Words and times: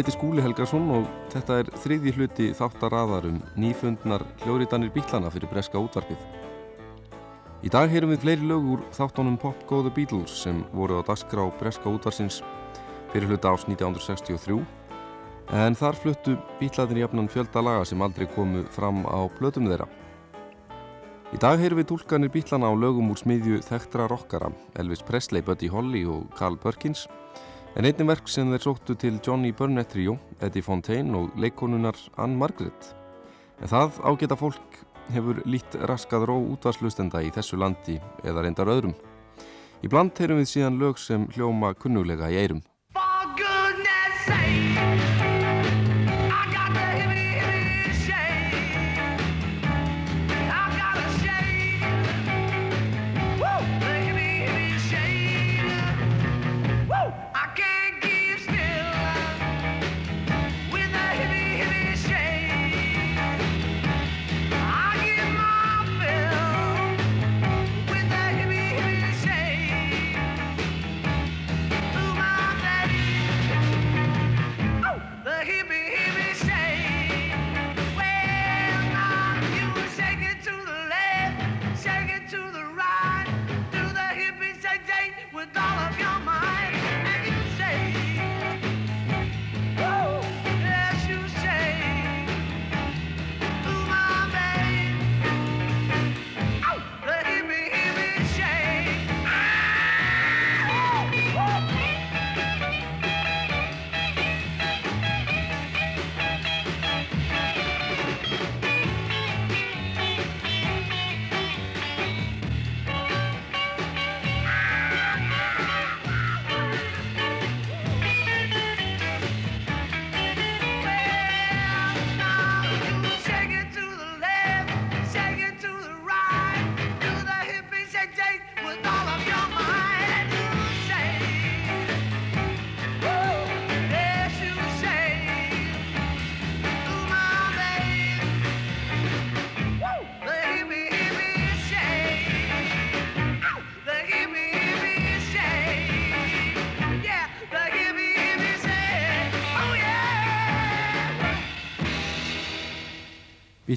ég 0.00 0.06
heiti 0.06 0.16
Skúli 0.16 0.40
Helgarsson 0.40 0.86
og 0.94 1.08
þetta 1.28 1.56
er 1.60 1.68
þriðji 1.82 2.12
hluti 2.16 2.44
þáttaraðar 2.56 3.26
um 3.28 3.40
nýfundnar 3.60 4.22
hljóriðanir 4.40 4.88
bílana 4.94 5.28
fyrir 5.28 5.50
breska 5.50 5.76
útvarpið. 5.76 6.22
Í 7.60 7.68
dag 7.68 7.92
heyrum 7.92 8.14
við 8.14 8.22
fleiri 8.22 8.48
lög 8.48 8.70
úr 8.72 8.86
þáttónum 8.96 9.36
Pop 9.42 9.66
Go 9.68 9.82
The 9.84 9.92
Beatles 9.92 10.38
sem 10.46 10.62
voru 10.72 11.02
á 11.02 11.04
dagskrá 11.04 11.44
breska 11.60 11.92
útvarsins 11.92 12.40
fyrir 13.12 13.28
hluta 13.28 13.52
ás 13.52 13.66
1963 13.68 14.56
en 15.60 15.76
þar 15.76 16.00
fluttu 16.00 16.38
bílaðin 16.62 17.02
jafnan 17.02 17.28
fjölda 17.28 17.60
laga 17.60 17.84
sem 17.84 18.00
aldrei 18.00 18.30
komu 18.32 18.64
fram 18.72 19.04
á 19.04 19.28
blötum 19.36 19.68
þeirra. 19.68 19.90
Í 21.28 21.42
dag 21.44 21.60
heyrum 21.60 21.82
við 21.82 21.90
tólkanir 21.92 22.32
bílana 22.32 22.72
á 22.72 22.74
lögum 22.78 23.12
úr 23.12 23.20
smiðju 23.20 23.60
þekktra 23.68 24.08
rockara 24.08 24.48
Elvis 24.80 25.04
Presley, 25.04 25.44
Buddy 25.44 25.68
Holly 25.68 26.06
og 26.08 26.30
Carl 26.40 26.56
Perkins 26.56 27.04
En 27.78 27.86
einnig 27.86 28.08
verk 28.08 28.26
sem 28.26 28.48
þeir 28.50 28.64
sóttu 28.64 28.96
til 28.98 29.20
Johnny 29.22 29.52
Burnett 29.54 29.92
Trio, 29.92 30.16
Eddie 30.42 30.64
Fontaine 30.66 31.14
og 31.14 31.36
leikonunar 31.38 31.94
Ann 32.18 32.34
Margaret. 32.38 32.88
En 33.62 33.70
það 33.70 34.00
ágeta 34.10 34.38
fólk 34.38 34.80
hefur 35.14 35.38
lít 35.46 35.76
raskað 35.86 36.26
ró 36.32 36.34
útvarslustenda 36.50 37.22
í 37.22 37.30
þessu 37.30 37.60
landi 37.60 38.00
eða 38.26 38.42
reyndar 38.42 38.72
öðrum. 38.74 38.96
Í 39.84 39.88
bland 39.88 40.18
heyrum 40.18 40.42
við 40.42 40.50
síðan 40.50 40.80
lög 40.82 40.98
sem 40.98 41.28
hljóma 41.36 41.70
kunnulega 41.78 42.32
í 42.32 42.40
eirum. 42.42 42.64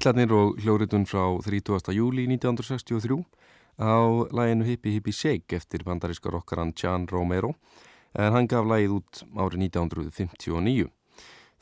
Bílarnir 0.03 0.33
og 0.35 0.57
hljóritun 0.59 1.05
frá 1.07 1.21
30. 1.39 1.93
júli 1.95 2.25
1963 2.27 3.23
á 3.79 4.03
læginu 4.35 4.65
Hippie 4.67 4.97
Hippie 4.97 5.15
Shake 5.15 5.55
eftir 5.55 5.85
bandaríska 5.87 6.27
rockaran 6.27 6.73
Jan 6.75 7.07
Romero 7.07 7.53
en 8.11 8.33
hann 8.35 8.49
gaf 8.51 8.67
lægið 8.67 8.97
út 8.97 9.21
árið 9.31 9.63
1959. 9.79 10.89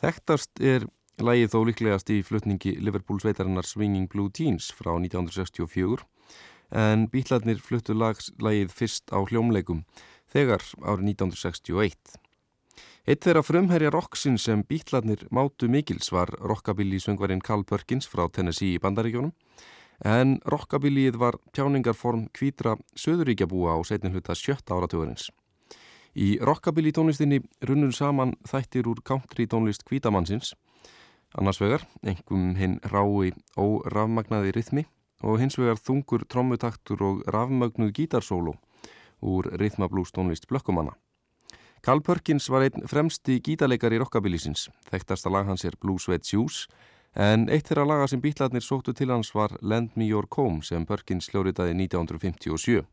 Þekktast 0.02 0.58
er 0.58 0.88
lægið 1.22 1.54
þó 1.54 1.60
líklegast 1.70 2.10
í 2.10 2.24
flutningi 2.26 2.74
Liverpool 2.82 3.22
sveitarinnar 3.22 3.70
Swinging 3.70 4.10
Blue 4.10 4.34
Teens 4.34 4.72
frá 4.74 4.96
1964 4.98 6.02
en 6.82 7.06
bílarnir 7.14 7.62
fluttu 7.62 7.94
lægið 7.94 8.74
fyrst 8.74 9.14
á 9.14 9.22
hljómleikum 9.22 9.86
þegar 10.34 10.66
árið 10.82 11.14
1961. 11.14 12.18
Eitt 13.02 13.26
þeirra 13.26 13.42
frumherja 13.42 13.90
rocksin 13.90 14.36
sem 14.38 14.60
bítlarnir 14.62 15.24
mátu 15.34 15.66
mikils 15.66 16.12
var 16.14 16.30
rockabilly 16.38 17.00
söngvarinn 17.02 17.42
Carl 17.42 17.64
Perkins 17.66 18.06
frá 18.06 18.28
Tennessee 18.30 18.76
í 18.76 18.82
Bandaríkjónum 18.84 19.32
en 20.06 20.36
rockabillyið 20.46 21.18
var 21.18 21.40
tjáningarform 21.50 22.28
kvítra 22.38 22.76
söðuríkjabúa 22.94 23.74
á 23.74 23.82
setnin 23.90 24.14
hluta 24.14 24.38
sjötta 24.38 24.78
áratugurins. 24.78 25.32
Í 26.14 26.38
rockabilly 26.46 26.94
tónlistinni 26.94 27.42
runnur 27.66 27.98
saman 27.98 28.36
þættir 28.46 28.94
úr 28.94 29.02
country 29.02 29.50
tónlist 29.50 29.82
kvítamannsins, 29.90 30.54
annars 31.34 31.58
vegar 31.58 31.90
engum 32.06 32.54
hinn 32.54 32.80
rái 32.86 33.34
órafmagnaði 33.58 34.54
rithmi 34.54 34.86
og 35.26 35.42
hins 35.42 35.58
vegar 35.58 35.82
þungur 35.82 36.30
trommutaktur 36.30 37.02
og 37.02 37.26
rafmögnuð 37.26 37.96
gítarsólo 37.98 38.60
úr 39.22 39.50
rithmablús 39.58 40.14
tónlist 40.14 40.46
blökkumanna. 40.46 40.94
Carl 41.82 42.02
Perkins 42.06 42.46
var 42.54 42.62
einn 42.62 42.84
fremsti 42.86 43.40
gítarleikar 43.42 43.94
í 43.96 43.98
rockabilisins. 43.98 44.68
Þekktasta 44.92 45.32
lag 45.34 45.48
hans 45.50 45.66
er 45.66 45.78
Blue 45.82 45.98
Sweat 45.98 46.28
Shoes 46.30 46.68
en 47.18 47.48
eitt 47.50 47.72
þeirra 47.72 47.88
laga 47.90 48.08
sem 48.08 48.22
býtlarnir 48.22 48.62
sóttu 48.62 48.94
til 48.94 49.10
hans 49.10 49.34
var 49.34 49.58
Lend 49.66 49.98
Me 49.98 50.06
Your 50.06 50.30
Comb 50.30 50.62
sem 50.64 50.86
Perkins 50.86 51.32
hljóriðaði 51.34 51.74
1957. 51.82 52.86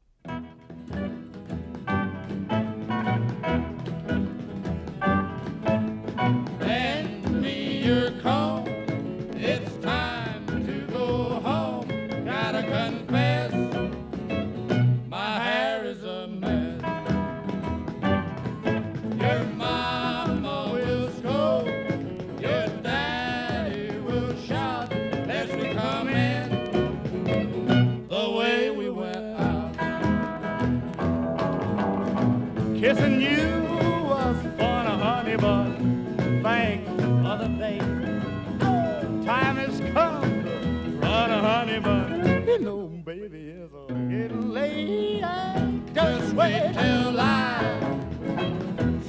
Wait 46.48 46.72
till 46.72 47.20
I 47.20 47.60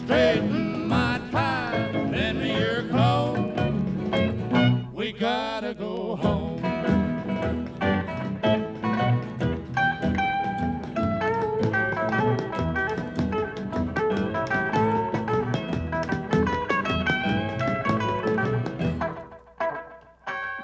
straighten 0.03 0.87
my 0.89 1.21
tie. 1.31 1.87
Lend 2.11 2.39
me 2.41 2.51
your 2.59 2.83
clothes. 2.91 3.55
We 4.93 5.13
gotta 5.13 5.73
go 5.73 6.17
home. 6.17 6.59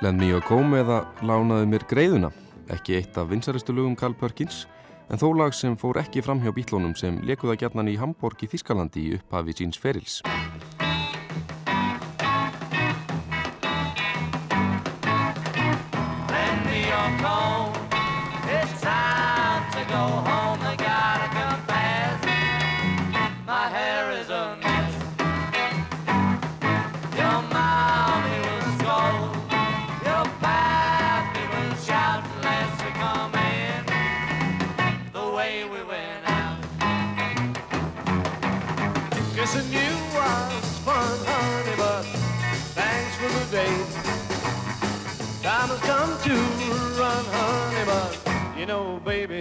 Lend 0.01 0.19
Me 0.19 0.27
Your 0.27 0.43
Home 0.51 0.75
eða 0.83 1.05
Lánaðu 1.23 1.65
mér 1.71 1.87
greiðuna, 1.89 2.29
ekki 2.69 2.99
eitt 2.99 3.15
af 3.17 3.31
vinsaristu 3.31 3.73
lögum 3.73 3.95
Carl 3.97 4.13
Perkins, 4.13 4.67
en 5.09 5.21
þó 5.21 5.29
lag 5.37 5.53
sem 5.53 5.77
fór 5.77 6.01
ekki 6.01 6.23
fram 6.25 6.41
hjá 6.43 6.53
bítlónum 6.55 6.95
sem 6.97 7.21
lekuða 7.27 7.57
gætnan 7.61 7.91
í 7.91 7.97
Hamburg 8.01 8.41
í 8.41 8.51
Þískalandi 8.51 9.05
í 9.05 9.15
upphafi 9.19 9.57
síns 9.61 9.81
ferils. 9.81 10.21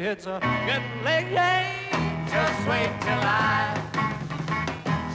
It's 0.05 0.27
a 0.27 0.39
getting 0.67 1.03
late. 1.03 1.33
Just 2.29 2.69
wait 2.69 2.93
till 3.01 3.23
I 3.23 3.75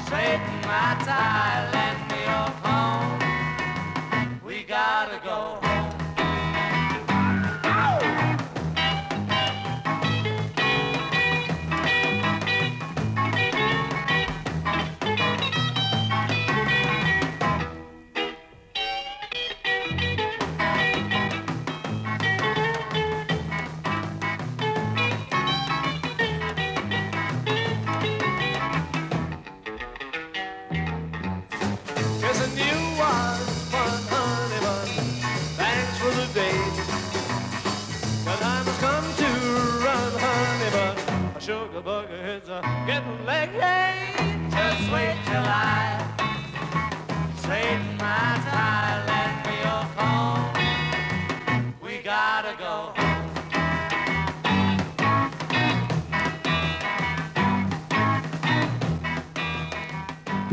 straighten 0.06 0.62
my 0.65 0.97
tie, 1.06 1.69
let 1.74 1.97
me 2.09 2.25
off 2.25 2.69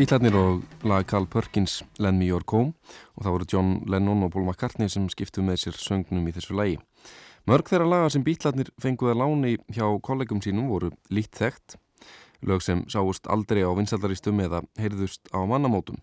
Bítlarnir 0.07 0.37
og 0.39 0.61
lag 0.87 1.03
Carl 1.11 1.25
Perkins 1.27 1.81
Lend 1.99 2.21
Me 2.21 2.29
Your 2.29 2.45
Comb 2.47 2.77
og 3.19 3.25
það 3.25 3.33
voru 3.35 3.47
John 3.51 3.71
Lennon 3.91 4.21
og 4.23 4.29
Paul 4.31 4.45
McCartney 4.45 4.87
sem 4.87 5.09
skiptu 5.11 5.43
með 5.43 5.65
sér 5.65 5.81
söngnum 5.83 6.29
í 6.31 6.35
þessu 6.37 6.55
lagi. 6.55 6.77
Mörg 7.51 7.67
þeirra 7.67 7.89
laga 7.91 8.13
sem 8.15 8.23
Bítlarnir 8.23 8.71
fenguð 8.79 9.11
að 9.11 9.19
láni 9.25 9.57
hjá 9.75 9.83
kollegum 10.07 10.39
sínum 10.45 10.69
voru 10.71 10.93
lít 11.11 11.35
þekkt, 11.35 11.75
lög 12.47 12.63
sem 12.63 12.85
sáust 12.87 13.27
aldrei 13.27 13.65
á 13.67 13.75
vinsaldaristum 13.75 14.45
eða 14.47 14.63
heyrðust 14.79 15.27
á 15.35 15.43
mannamótum. 15.43 15.99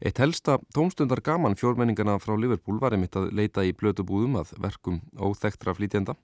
Eitt 0.00 0.16
helsta 0.16 0.56
tómstundar 0.72 1.20
gaman 1.20 1.60
fjórmenningana 1.60 2.16
frá 2.24 2.32
Liverpool 2.40 2.80
var 2.80 2.96
einmitt 2.96 3.20
að 3.20 3.34
leita 3.36 3.68
í 3.68 3.76
blödubúðum 3.76 4.40
að 4.40 4.56
verkum 4.64 5.02
óþektra 5.20 5.76
flítjenda, 5.76 6.16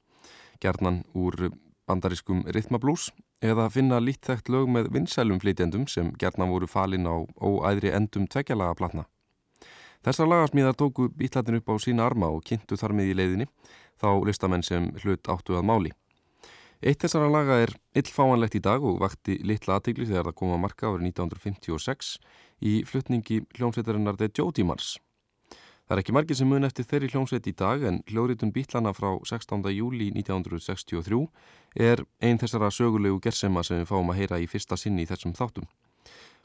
gerðnan 0.64 1.04
úr 1.12 1.50
bandariskum 1.84 2.46
rithmablús 2.49 3.10
eða 3.43 3.69
finna 3.71 3.99
lítþægt 4.00 4.49
lög 4.49 4.69
með 4.73 4.88
vinsælum 4.94 5.41
flytjendum 5.43 5.87
sem 5.88 6.12
gerna 6.21 6.47
voru 6.49 6.67
falin 6.67 7.06
á 7.06 7.17
óæðri 7.41 7.93
endum 7.94 8.27
tveggjalaga 8.27 8.75
platna. 8.79 9.05
Þessar 10.06 10.31
lagasmíðar 10.31 10.77
tóku 10.79 11.09
bítlatin 11.11 11.59
upp 11.59 11.71
á 11.73 11.75
sína 11.83 12.06
arma 12.06 12.31
og 12.31 12.44
kynntu 12.47 12.77
þar 12.79 12.94
með 12.94 13.11
í 13.11 13.15
leiðinni 13.19 13.47
þá 14.00 14.09
listamenn 14.29 14.62
sem 14.62 14.93
hlut 15.03 15.29
áttu 15.29 15.56
að 15.59 15.67
máli. 15.67 15.93
Eitt 16.85 17.00
þessara 17.00 17.31
laga 17.33 17.56
er 17.65 17.73
illfáanlegt 17.97 18.59
í 18.59 18.62
dag 18.62 18.85
og 18.85 19.00
vakti 19.00 19.38
litla 19.43 19.79
aðtegli 19.79 20.06
þegar 20.06 20.29
það 20.29 20.38
kom 20.38 20.53
að 20.53 20.62
marka 20.67 20.91
árið 20.91 21.09
1956 21.09 22.12
í 22.61 22.85
flutningi 22.85 23.41
hljómsveitarinnar 23.56 24.21
The 24.21 24.29
Jodimars 24.29 24.97
Það 25.87 25.94
er 25.94 26.00
ekki 26.03 26.15
margir 26.17 26.35
sem 26.35 26.49
mun 26.50 26.67
eftir 26.67 26.87
þeirri 26.91 27.09
hljómsveit 27.12 27.44
í 27.47 27.53
dag 27.55 27.85
en 27.87 28.00
hljóritun 28.11 28.50
Bítlana 28.50 28.91
frá 28.91 29.12
16. 29.23 29.69
júli 29.71 30.09
1963 30.19 31.21
er 31.79 32.03
einn 32.19 32.41
þessara 32.43 32.73
sögulegu 32.75 33.21
gersema 33.23 33.62
sem 33.62 33.79
við 33.79 33.93
fáum 33.93 34.11
að 34.11 34.19
heyra 34.19 34.41
í 34.43 34.49
fyrsta 34.50 34.75
sinni 34.75 35.05
í 35.05 35.06
þessum 35.06 35.37
þáttum. 35.38 35.69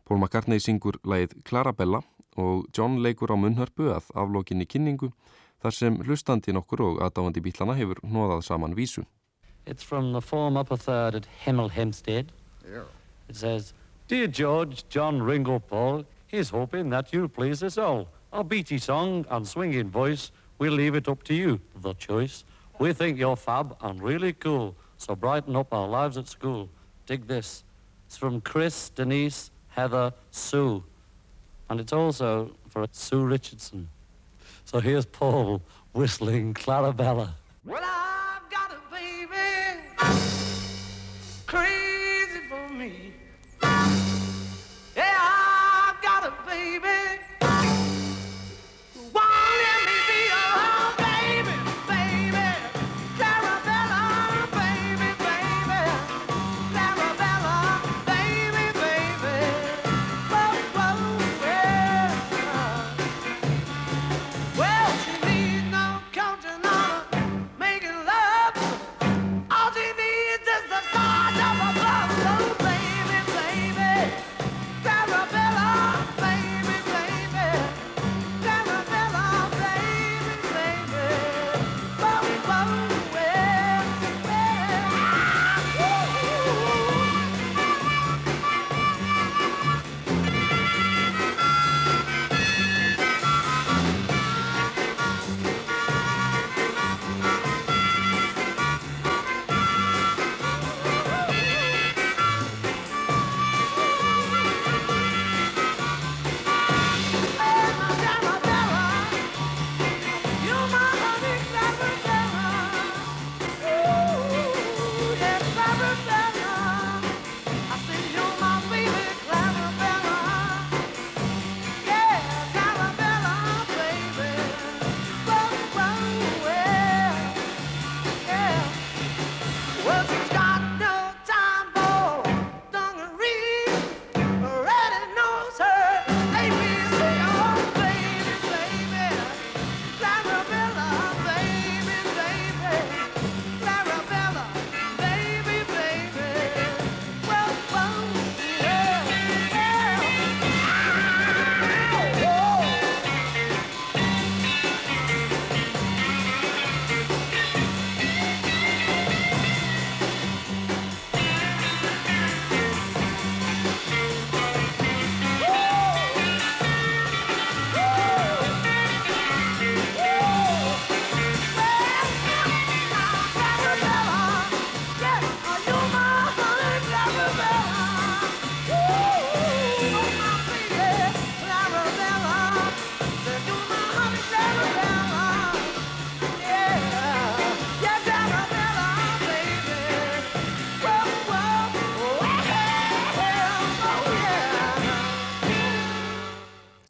Paul 0.05 0.19
McCartney 0.21 0.61
syngur 0.61 0.99
lægið 1.01 1.33
Clarabella 1.41 2.03
og 2.37 2.69
John 2.77 3.01
leikur 3.01 3.33
á 3.33 3.37
munnhörpu 3.41 3.89
að 3.95 4.13
aflókinni 4.13 4.69
kynningu 4.69 5.09
þar 5.65 5.77
sem 5.79 5.97
hlustandi 6.05 6.53
nokkur 6.53 6.85
og 6.91 7.01
aðdáandi 7.01 7.41
Bítlana 7.41 7.79
hefur 7.81 7.97
hnoðað 8.05 8.45
saman 8.45 8.77
vísu. 8.77 9.07
It's 9.65 9.81
from 9.81 10.13
the 10.13 10.21
form 10.21 10.55
upper 10.55 10.77
third 10.77 11.15
at 11.15 11.25
Hemel 11.47 11.73
Hempstead. 11.73 12.31
Yeah. 12.61 12.85
It 13.27 13.37
says, 13.37 13.73
Dear 14.07 14.27
George, 14.27 14.85
John, 14.89 15.19
Ringo, 15.23 15.57
Paul, 15.57 16.05
he's 16.27 16.51
hoping 16.51 16.91
that 16.91 17.11
you'll 17.11 17.27
please 17.27 17.63
us 17.63 17.79
all. 17.79 18.07
Our 18.33 18.45
beaty 18.45 18.77
song 18.77 19.25
and 19.29 19.45
swinging 19.45 19.89
voice, 19.89 20.31
we'll 20.57 20.71
leave 20.73 20.95
it 20.95 21.09
up 21.09 21.21
to 21.23 21.33
you, 21.33 21.59
the 21.81 21.93
choice. 21.95 22.45
We 22.79 22.93
think 22.93 23.17
you're 23.17 23.35
fab 23.35 23.75
and 23.81 24.01
really 24.01 24.31
cool, 24.31 24.75
so 24.97 25.15
brighten 25.15 25.55
up 25.55 25.73
our 25.73 25.87
lives 25.87 26.17
at 26.17 26.29
school. 26.29 26.69
Dig 27.05 27.27
this. 27.27 27.65
It's 28.07 28.15
from 28.15 28.39
Chris, 28.39 28.89
Denise, 28.89 29.51
Heather, 29.67 30.13
Sue. 30.31 30.81
And 31.69 31.81
it's 31.81 31.91
also 31.91 32.55
for 32.69 32.87
Sue 32.93 33.25
Richardson. 33.25 33.89
So 34.63 34.79
here's 34.79 35.05
Paul 35.05 35.61
whistling 35.91 36.53
Clarabella. 36.53 37.31
Well, 37.65 38.00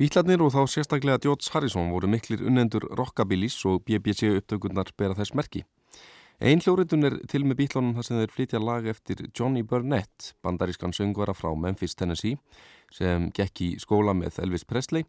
Bítlarnir 0.01 0.41
og 0.41 0.50
þá 0.50 0.63
sérstaklega 0.65 1.22
George 1.22 1.51
Harrison 1.53 1.91
voru 1.93 2.08
miklir 2.10 2.39
unnendur 2.41 2.88
rockabilis 2.98 3.60
og 3.70 3.84
BBC 3.86 4.31
upptökurnar 4.39 4.89
bera 4.98 5.13
þess 5.13 5.36
merki. 5.38 5.60
Einn 6.41 6.63
hljóritun 6.63 7.05
er 7.05 7.20
til 7.29 7.43
með 7.46 7.60
bítlunum 7.60 7.91
þar 7.93 8.08
sem 8.08 8.17
þeir 8.17 8.31
flytja 8.34 8.62
lag 8.63 8.88
eftir 8.89 9.20
Johnny 9.38 9.62
Burnett, 9.62 10.31
bandarískan 10.41 10.96
söngvara 10.98 11.36
frá 11.38 11.51
Memphis, 11.53 11.93
Tennessee, 11.93 12.39
sem 12.89 13.27
gekk 13.38 13.62
í 13.62 13.67
skóla 13.84 14.15
með 14.17 14.39
Elvis 14.41 14.65
Presley 14.65 15.05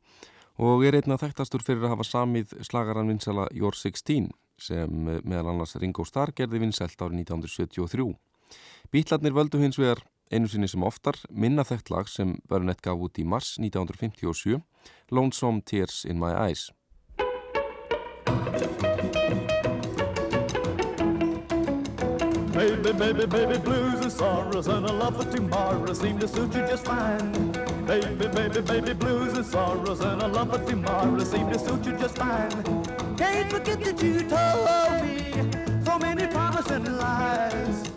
og 0.60 0.84
er 0.84 0.98
einna 0.98 1.16
þekktastur 1.16 1.64
fyrir 1.64 1.86
að 1.86 1.94
hafa 1.94 2.06
samið 2.10 2.52
slagaran 2.60 3.08
vinsala 3.08 3.46
Your 3.56 3.72
16 3.72 4.28
sem 4.60 5.06
meðal 5.08 5.54
annars 5.54 5.72
Ringo 5.80 6.04
Starr 6.04 6.34
gerði 6.36 6.60
vinsælt 6.66 7.00
árið 7.00 7.22
1973. 7.22 8.10
Bítlarnir 8.92 9.32
völdu 9.40 9.62
hins 9.62 9.80
vegar 9.80 10.04
einu 10.28 10.52
sinni 10.52 10.68
sem 10.68 10.84
oftar 10.84 11.16
minna 11.32 11.64
þekkt 11.64 11.90
lag 11.92 12.12
sem 12.12 12.36
Burnett 12.44 12.84
gaf 12.84 13.00
út 13.00 13.16
í 13.16 13.24
mars 13.24 13.54
1957, 13.56 14.60
Lonesome 15.12 15.60
Tears 15.60 16.06
in 16.08 16.18
My 16.18 16.34
Eyes. 16.34 16.70
Baby, 22.54 22.92
baby, 22.92 23.26
baby, 23.26 23.58
blues 23.58 24.00
and 24.00 24.10
sorrows 24.10 24.68
and 24.68 24.86
a 24.86 24.92
love 24.92 25.22
for 25.22 25.30
tomorrow 25.30 25.92
seem 25.92 26.18
to 26.18 26.26
suit 26.26 26.54
you 26.54 26.62
just 26.62 26.86
fine. 26.86 27.52
Baby, 27.86 28.26
baby, 28.28 28.62
baby, 28.62 28.94
blues 28.94 29.36
and 29.36 29.44
sorrows 29.44 30.00
and 30.00 30.22
a 30.22 30.28
love 30.28 30.50
for 30.50 30.64
tomorrow 30.64 31.22
seem 31.24 31.50
to 31.50 31.58
suit 31.58 31.84
you 31.84 31.92
just 31.92 32.16
fine. 32.16 32.50
Can't 33.18 33.52
forget 33.52 33.84
that 33.84 34.02
you 34.02 34.20
told 34.22 35.02
me 35.02 35.84
so 35.84 35.98
many 35.98 36.26
promising 36.26 36.84
lies. 36.96 37.92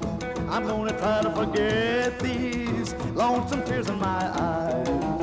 I'm 0.49 0.67
gonna 0.67 0.91
try 0.99 1.21
to 1.21 1.31
forget 1.31 2.19
these 2.19 2.93
lonesome 3.13 3.63
tears 3.63 3.87
in 3.87 3.99
my 3.99 4.29
eyes. 4.37 5.14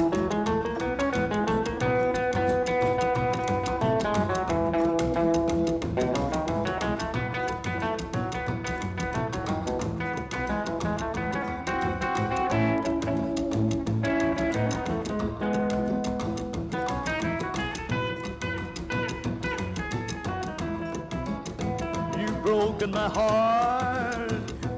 Broken 22.82 22.90
my 22.90 23.08
heart. 23.08 24.32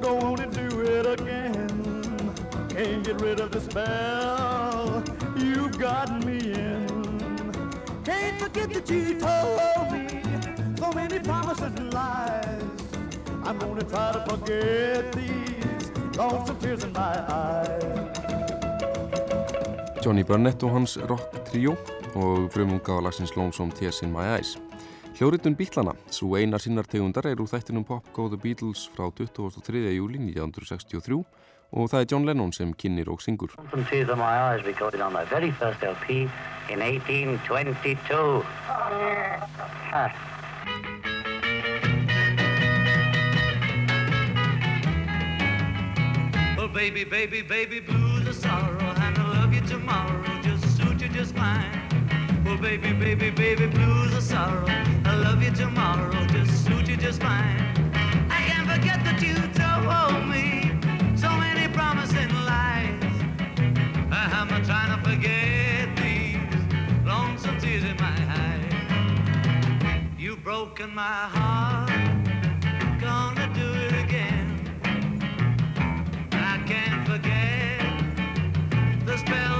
On 0.05 0.39
and 0.39 0.53
do 0.53 0.81
it 0.81 1.05
again. 1.19 2.33
Can't 2.69 3.03
get 3.03 3.21
rid 3.21 3.39
of 3.39 3.51
the 3.51 3.59
spell 3.59 5.03
you've 5.37 5.79
got 5.79 6.23
me 6.25 6.37
in. 6.37 6.87
Can't 8.03 8.39
forget 8.39 8.71
that 8.73 8.89
you 8.89 9.19
told 9.19 9.91
me 9.91 10.21
so 10.77 10.91
many 10.91 11.19
promises 11.19 11.73
and 11.79 11.93
lies. 11.93 12.63
I'm 13.43 13.57
gonna 13.57 13.81
try 13.83 14.11
to 14.13 14.21
forget 14.29 15.11
these 15.13 15.91
lonesome 16.17 16.57
tears 16.59 16.83
in 16.83 16.93
my 16.93 17.15
eyes. 17.27 17.83
Johnny 20.03 20.23
Burnett 20.23 20.63
og 20.63 20.69
hans 20.69 20.99
rock 21.09 21.45
trio 21.51 21.75
og 22.15 22.51
frumunga 22.53 22.97
á 22.97 23.01
lagsins 23.01 23.35
Lonesome 23.35 23.71
Tears 23.71 24.01
in 24.01 24.11
My 24.11 24.37
Eyes. 24.37 24.57
Hljóritun 25.15 25.55
Bílana, 25.55 25.93
svo 26.11 26.35
eina 26.35 26.59
sinnar 26.59 26.89
tegundar 26.91 27.23
er 27.29 27.39
úr 27.39 27.47
þættinum 27.47 27.85
Pop 27.87 28.09
Go 28.11 28.25
The 28.27 28.35
Beatles 28.35 28.81
frá 28.91 29.05
23. 29.15 29.93
júli 29.95 30.19
1963 30.19 31.21
og 31.71 31.87
það 31.87 32.01
er 32.01 32.09
John 32.11 32.25
Lennon 32.27 32.51
sem 32.51 32.73
kynir 32.75 33.07
og 33.07 33.21
syngur. 33.23 33.55
Some 33.71 33.85
Tears 33.87 34.09
of 34.11 34.19
My 34.19 34.35
Eyes 34.43 34.65
recorded 34.67 34.99
on 34.99 35.13
their 35.13 35.25
very 35.31 35.51
first 35.51 35.83
LP 35.83 36.27
in 36.67 36.83
1822. 36.83 38.43
Well, 46.57 46.67
baby, 46.67 47.05
baby, 47.05 47.41
baby, 47.41 47.79
blues 47.79 48.27
of 48.27 48.35
sorrow, 48.35 48.91
and 48.99 49.17
I 49.17 49.39
love 49.39 49.53
you 49.53 49.61
tomorrow, 49.61 50.24
Baby, 52.61 52.93
baby, 52.93 53.29
baby, 53.29 53.67
blues 53.67 54.13
of 54.15 54.23
sorrow, 54.23 54.65
I 55.05 55.15
love 55.15 55.43
you 55.43 55.51
tomorrow, 55.51 56.25
just 56.27 56.65
suit 56.65 56.87
you 56.87 56.97
just 56.97 57.21
fine. 57.21 57.59
I 58.29 58.41
can't 58.47 58.67
forget 58.67 59.03
that 59.03 59.21
you 59.21 59.35
told 59.53 60.27
me 60.27 60.71
so 61.15 61.29
many 61.37 61.71
promising 61.73 62.29
lies. 62.45 63.03
Uh, 64.11 64.29
I'm 64.37 64.47
not 64.47 64.63
trying 64.65 64.91
to 64.95 65.09
forget 65.09 65.95
these 65.97 67.05
lonesome 67.05 67.59
tears 67.59 67.83
in 67.83 67.97
my 67.97 68.17
eyes. 68.41 68.73
You've 70.17 70.43
broken 70.43 70.93
my 70.95 71.01
heart, 71.37 71.89
gonna 72.99 73.47
do 73.53 73.73
it 73.85 73.93
again. 74.03 74.47
I 76.31 76.57
can't 76.65 77.07
forget 77.07 77.85
the 79.05 79.17
spell 79.17 79.54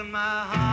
You've 0.00 0.06
broken 0.06 0.12
my 0.12 0.18
heart, 0.18 0.69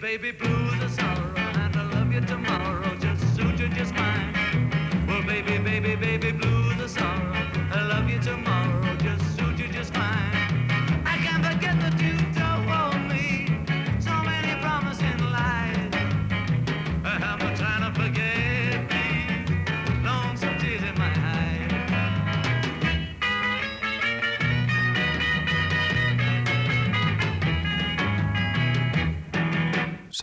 baby, 0.00 0.32
baby, 0.32 0.45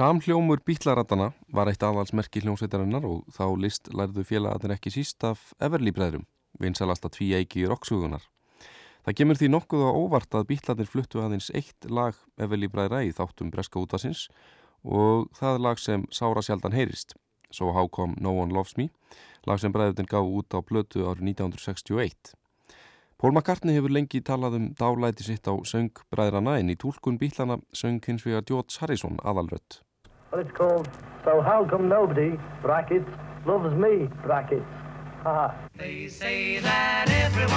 Samhljómur 0.04 0.60
bítlaratana 0.68 1.30
var 1.56 1.70
eitt 1.72 1.84
aðalsmerki 1.88 2.42
hljómsveitarinnar 2.44 3.06
og 3.08 3.22
þá 3.32 3.46
list 3.56 3.86
lærðu 3.96 4.26
félagarnir 4.28 4.74
ekki 4.76 4.92
síst 4.92 5.24
af 5.24 5.54
Everly-bræðrum, 5.64 6.26
vinsalasta 6.60 7.08
tví 7.14 7.30
eiki 7.38 7.64
rocksugunar. 7.72 8.26
Það 9.08 9.16
gemur 9.22 9.40
því 9.40 9.50
nokkuð 9.54 9.86
á 9.88 9.92
óvart 9.96 10.36
að 10.36 10.50
bítlarnir 10.50 10.90
fluttu 10.92 11.22
aðeins 11.24 11.48
eitt 11.56 11.88
lag 11.88 12.20
Everly-bræðra 12.36 13.00
í 13.08 13.14
þáttum 13.16 13.54
breska 13.54 13.80
útasins 13.80 14.26
og 14.84 15.30
það 15.40 15.62
lag 15.70 15.80
sem 15.80 16.04
sára 16.12 16.44
sjaldan 16.44 16.76
heyrist, 16.76 17.16
So 17.48 17.72
How 17.72 17.88
Come 17.88 18.20
No 18.20 18.36
One 18.42 18.52
Loves 18.52 18.76
Me, 18.76 18.90
lag 19.48 19.64
sem 19.64 19.72
bræðutin 19.72 20.12
gaf 20.12 20.28
út 20.28 20.52
á 20.52 20.60
blötu 20.60 21.08
árið 21.08 21.32
1961. 21.32 22.36
Paul 23.16 23.32
McCartney 23.32 23.80
hefur 23.80 23.96
lengi 23.96 24.20
talað 24.20 24.60
um 24.60 24.68
dálæti 24.76 25.30
sitt 25.30 25.48
á 25.48 25.56
söngbræðrana 25.64 26.60
en 26.60 26.76
í 26.76 26.76
tólkun 26.76 27.22
bílana 27.24 27.62
söng 27.72 28.04
hins 28.04 28.28
vegar 28.28 28.44
George 28.44 28.84
Harrison 28.84 29.16
aðalrött. 29.24 29.80
Well, 30.34 30.42
it's 30.42 30.52
called 30.58 30.90
So 31.24 31.42
How 31.42 31.64
Come 31.64 31.88
Nobody, 31.88 32.40
brackets, 32.64 33.08
Loves 33.46 33.72
Me, 33.76 34.10
brackets. 34.24 34.66
Haha. 35.22 35.54
They 35.78 36.08
say 36.08 36.58
that 36.58 37.08
everyone 37.08 37.53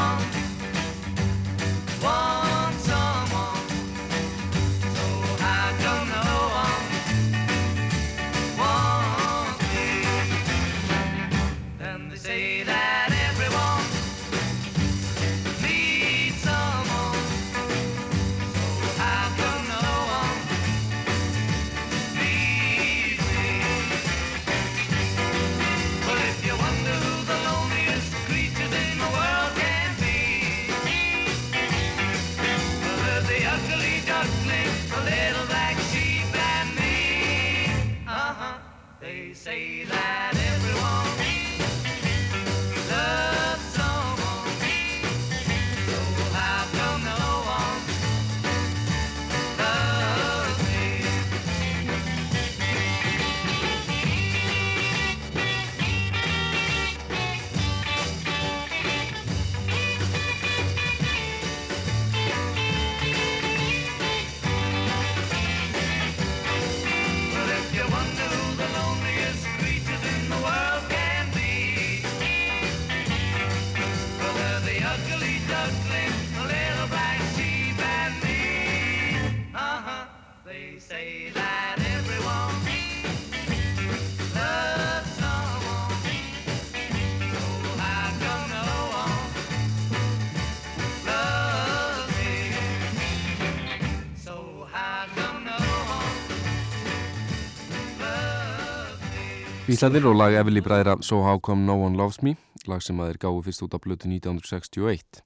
Bílarnir 99.76 100.06
og 100.08 100.14
lag 100.16 100.32
Everly 100.32 100.62
bræðra 100.64 100.94
So 101.04 101.18
How 101.20 101.36
Come 101.44 101.66
No 101.68 101.74
One 101.84 101.98
Loves 102.00 102.22
Me, 102.24 102.30
lag 102.64 102.80
sem 102.80 102.96
að 102.96 103.10
þeir 103.10 103.18
gáðu 103.26 103.42
fyrst 103.44 103.64
út 103.66 103.74
á 103.76 103.78
blötu 103.84 104.08
1961. 104.08 105.18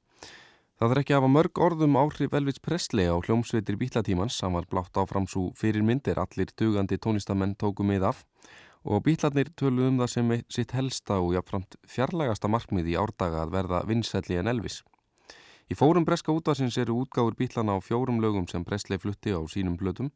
Það 0.82 0.94
er 0.94 1.00
ekki 1.04 1.14
að 1.14 1.20
hafa 1.20 1.30
mörg 1.30 1.60
orðum 1.62 1.98
áhrif 2.00 2.34
Elvis 2.34 2.58
Presley 2.58 3.06
á 3.06 3.14
hljómsveitir 3.14 3.78
bílatímans, 3.78 4.40
hann 4.42 4.56
var 4.58 4.66
blátt 4.66 4.98
áfram 4.98 5.28
svo 5.30 5.52
fyrir 5.54 5.86
myndir 5.86 6.18
allir 6.18 6.50
dugandi 6.58 6.98
tónistamenn 6.98 7.54
tóku 7.62 7.86
mið 7.86 8.08
af 8.10 8.24
og 8.82 9.04
bílarnir 9.06 9.52
töluðum 9.54 10.00
um 10.00 10.02
það 10.02 10.12
sem 10.16 10.34
sitt 10.50 10.74
helsta 10.74 11.22
og 11.22 11.36
jáfnframt 11.36 11.78
fjarlægasta 11.86 12.50
markmið 12.50 12.90
í 12.90 12.98
árdaga 12.98 13.44
að 13.44 13.54
verða 13.54 13.84
vinsælli 13.86 14.42
en 14.42 14.50
Elvis. 14.50 14.82
Í 15.70 15.78
fórum 15.78 16.02
breska 16.02 16.34
útvarsins 16.34 16.74
eru 16.82 17.04
útgáfur 17.04 17.38
bílana 17.38 17.78
á 17.78 17.86
fjórum 17.86 18.18
lögum 18.18 18.50
sem 18.50 18.66
Presley 18.66 18.98
flutti 18.98 19.30
á 19.30 19.38
sínum 19.46 19.78
blötum 19.78 20.10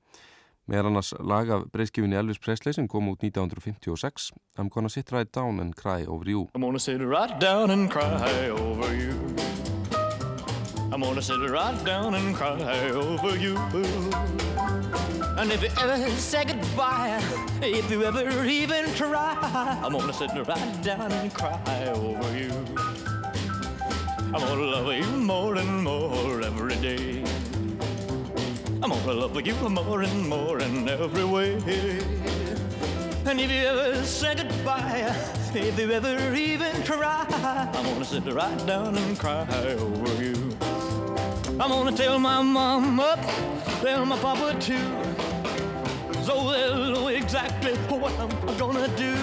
meðal 0.66 0.86
annars 0.90 1.12
lag 1.20 1.50
af 1.50 1.66
breyskjöfinni 1.72 2.16
Elvis 2.16 2.38
Presley 2.40 2.72
sem 2.72 2.88
kom 2.88 3.08
út 3.12 3.20
1956 3.22 4.32
I'm 4.58 4.70
gonna 4.70 4.88
sit 4.88 5.12
right 5.12 5.28
down 5.34 5.60
and 5.60 5.74
cry 5.76 6.06
over 6.06 6.30
you 6.30 6.48
I'm 6.54 6.62
gonna 6.62 6.78
sit 6.78 7.00
right 7.00 7.38
down 7.40 7.70
and 7.70 7.90
cry 7.90 8.48
over 8.50 8.94
you. 8.94 9.14
I'm 10.92 11.00
gonna 11.02 11.20
sit 11.20 11.50
right 11.50 11.84
down 11.84 12.14
and 12.14 12.36
cry 12.36 12.90
over 12.90 13.36
you. 13.36 13.56
And 15.36 15.50
if 15.50 15.60
you 15.62 15.68
ever 15.82 16.08
say 16.10 16.44
goodbye, 16.44 17.20
if 17.60 17.90
you 17.90 18.04
ever 18.04 18.44
even 18.46 18.84
try, 18.94 19.34
I'm 19.82 19.90
gonna 19.92 20.12
sit 20.12 20.30
right 20.46 20.82
down 20.84 21.10
and 21.10 21.34
cry 21.34 21.88
over 21.88 22.38
you. 22.38 22.52
I'm 24.32 24.40
gonna 24.40 24.62
love 24.62 24.92
you 24.94 25.06
more 25.20 25.56
and 25.56 25.82
more 25.82 26.40
every 26.42 26.76
day. 26.76 27.24
I'm 28.84 28.90
gonna 28.90 29.14
love 29.14 29.46
you 29.46 29.54
more 29.70 30.02
and 30.02 30.28
more 30.28 30.60
in 30.60 30.86
every 30.86 31.24
way. 31.24 31.54
And 33.24 33.40
if 33.40 33.50
you 33.50 33.64
ever 33.64 34.04
say 34.04 34.34
goodbye, 34.34 35.10
if 35.54 35.78
you 35.78 35.90
ever 35.90 36.34
even 36.34 36.82
try, 36.82 37.24
I'm 37.72 37.82
gonna 37.82 38.04
sit 38.04 38.30
right 38.30 38.66
down 38.66 38.98
and 38.98 39.18
cry 39.18 39.46
over 39.78 40.22
you. 40.22 40.34
I'm 41.58 41.70
gonna 41.70 41.96
tell 41.96 42.18
my 42.18 42.42
mom 42.42 43.00
up, 43.00 43.20
tell 43.80 44.04
my 44.04 44.18
papa 44.18 44.54
too, 44.60 44.90
so 46.22 46.52
they'll 46.52 46.92
know 46.92 47.08
exactly 47.08 47.76
what 47.88 48.12
I'm 48.20 48.58
gonna 48.58 48.88
do. 48.98 49.14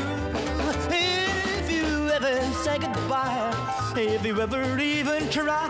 If 0.90 1.70
you 1.72 2.10
ever 2.10 2.42
say 2.64 2.80
goodbye, 2.80 3.54
if 3.96 4.26
you 4.26 4.42
ever 4.42 4.80
even 4.80 5.30
try, 5.30 5.70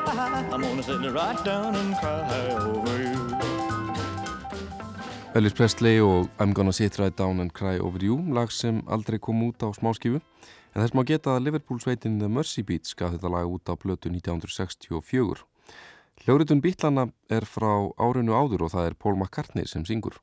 I'm 0.49 0.61
gonna 0.61 0.81
sit 0.81 1.01
right 1.11 1.43
down 1.43 1.75
and 1.75 1.93
cry 1.97 2.51
over 2.51 3.03
you. 3.03 3.20
Elvis 5.31 5.53
Presley 5.55 6.01
og 6.03 6.25
I'm 6.43 6.51
gonna 6.51 6.73
sit 6.75 6.97
right 6.99 7.15
down 7.15 7.39
and 7.39 7.53
cry 7.55 7.79
over 7.79 8.03
you 8.03 8.17
lag 8.35 8.51
sem 8.51 8.81
aldrei 8.91 9.15
kom 9.17 9.39
út 9.45 9.63
á 9.63 9.71
smáskifu 9.71 10.19
en 10.19 10.81
þess 10.81 10.91
má 10.91 11.05
geta 11.07 11.37
að 11.37 11.45
Liverpool 11.45 11.79
sveitin 11.79 12.17
The 12.19 12.27
Mercy 12.27 12.65
Beats 12.67 12.91
gaf 12.99 13.13
þetta 13.13 13.31
lag 13.31 13.47
út 13.47 13.71
á 13.71 13.79
blötu 13.79 14.11
1964 14.11 15.45
Hljóritun 16.25 16.59
Bítlana 16.59 17.07
er 17.31 17.47
frá 17.47 17.71
árinu 17.95 18.35
áður 18.35 18.67
og 18.67 18.73
það 18.75 18.89
er 18.89 18.97
Paul 18.99 19.15
McCartney 19.15 19.71
sem 19.71 19.87
syngur 19.87 20.19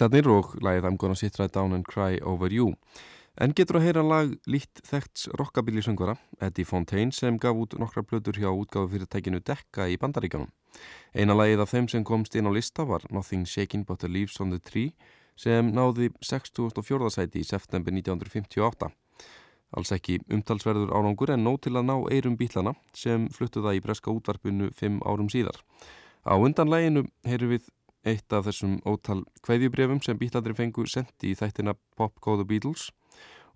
Bílarnir 0.00 0.30
og 0.32 0.54
lagið 0.64 0.86
I'm 0.88 0.96
gonna 0.96 1.14
sit 1.14 1.34
right 1.36 1.52
down 1.52 1.74
and 1.76 1.84
cry 1.84 2.16
over 2.24 2.48
you. 2.48 2.72
En 3.36 3.52
getur 3.52 3.76
að 3.76 3.82
heyra 3.84 4.00
lag 4.00 4.30
líkt 4.48 4.80
þekkts 4.88 5.26
rockabilly 5.36 5.82
söngvara, 5.84 6.14
Eddie 6.40 6.64
Fontaine, 6.64 7.12
sem 7.12 7.36
gaf 7.36 7.52
út 7.60 7.76
nokkra 7.76 8.00
blöður 8.00 8.38
hjá 8.40 8.48
útgáðu 8.48 8.94
fyrirtækinu 8.94 9.42
Dekka 9.44 9.90
í 9.92 9.98
bandaríkanum. 10.00 10.48
Eina 11.12 11.36
lagið 11.36 11.60
af 11.60 11.72
þeim 11.74 11.90
sem 11.92 12.06
komst 12.08 12.32
inn 12.32 12.48
á 12.48 12.52
lista 12.56 12.86
var 12.88 13.04
Nothing 13.12 13.44
Shaking 13.44 13.84
But 13.84 14.00
the 14.00 14.08
Leaves 14.08 14.40
on 14.40 14.54
the 14.54 14.58
Tree, 14.58 14.94
sem 15.36 15.68
náði 15.68 16.08
64. 16.24 17.12
sæti 17.12 17.44
í 17.44 17.44
september 17.44 17.92
1958. 17.92 18.88
Alls 19.76 19.92
ekki 19.92 20.22
umtalsverður 20.32 20.94
árangur 20.96 21.34
en 21.34 21.44
nóg 21.44 21.60
til 21.66 21.76
að 21.76 21.90
ná 21.92 21.98
eirum 22.08 22.40
bílana 22.40 22.72
sem 22.96 23.28
fluttu 23.28 23.60
það 23.60 23.76
í 23.76 23.84
breska 23.84 24.16
útvarpinu 24.16 24.72
fimm 24.72 25.04
árum 25.04 25.28
síðar. 25.28 25.60
Á 26.24 26.36
undan 26.40 26.72
læginu 26.72 27.04
heyru 27.28 27.52
við 27.52 27.68
eitt 28.04 28.32
af 28.32 28.46
þessum 28.48 28.78
ótal 28.88 29.24
kveðjubrefum 29.44 30.00
sem 30.04 30.18
bíladri 30.18 30.56
fengu 30.56 30.86
sendi 30.88 31.32
í 31.32 31.36
þættina 31.36 31.76
Pop 31.96 32.20
Go 32.24 32.36
The 32.40 32.46
Beatles 32.48 32.88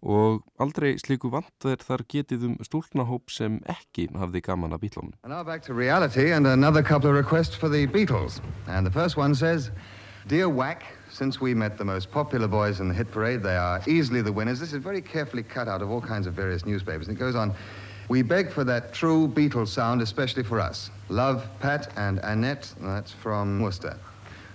og 0.05 0.43
aldrei 0.61 0.99
slíku 1.01 1.31
vant 1.33 1.65
er 1.65 1.81
þar 1.81 2.05
getið 2.13 2.43
um 2.51 2.57
stúlnahóp 2.67 3.33
sem 3.33 3.57
ekki 3.73 4.11
hafði 4.13 4.43
gaman 4.45 4.77
að 4.77 4.85
bílunum. 4.85 5.15
And 5.25 5.33
now 5.33 5.43
back 5.43 5.63
to 5.65 5.75
reality 5.75 6.33
and 6.33 6.47
another 6.47 6.83
couple 6.83 7.09
of 7.09 7.17
requests 7.17 7.57
for 7.57 7.71
the 7.71 7.87
Beatles. 7.87 8.41
And 8.69 8.87
the 8.87 8.93
first 8.93 9.17
one 9.17 9.35
says, 9.35 9.71
Dear 10.27 10.49
Whack, 10.49 10.85
since 11.11 11.41
we 11.41 11.55
met 11.55 11.79
the 11.79 11.85
most 11.85 12.11
popular 12.11 12.49
boys 12.49 12.81
in 12.81 12.89
the 12.89 12.95
hit 12.95 13.11
parade, 13.11 13.43
they 13.43 13.57
are 13.57 13.81
easily 13.87 14.21
the 14.21 14.33
winners. 14.33 14.61
This 14.61 14.73
is 14.73 14.83
very 14.83 15.01
carefully 15.01 15.43
cut 15.43 15.69
out 15.69 15.81
of 15.81 15.91
all 15.91 16.01
kinds 16.01 16.27
of 16.27 16.35
various 16.35 16.67
newspapers. 16.67 17.09
And 17.09 17.17
it 17.17 17.21
goes 17.21 17.35
on, 17.35 17.55
we 18.09 18.21
beg 18.21 18.53
for 18.53 18.65
that 18.65 18.93
true 18.93 19.27
Beatles 19.29 19.69
sound, 19.69 20.03
especially 20.03 20.43
for 20.43 20.61
us. 20.61 20.91
Love, 21.09 21.49
Pat 21.61 21.93
and 21.97 22.19
Annette, 22.19 22.75
that's 22.81 23.13
from 23.13 23.61
Worcester. 23.61 23.99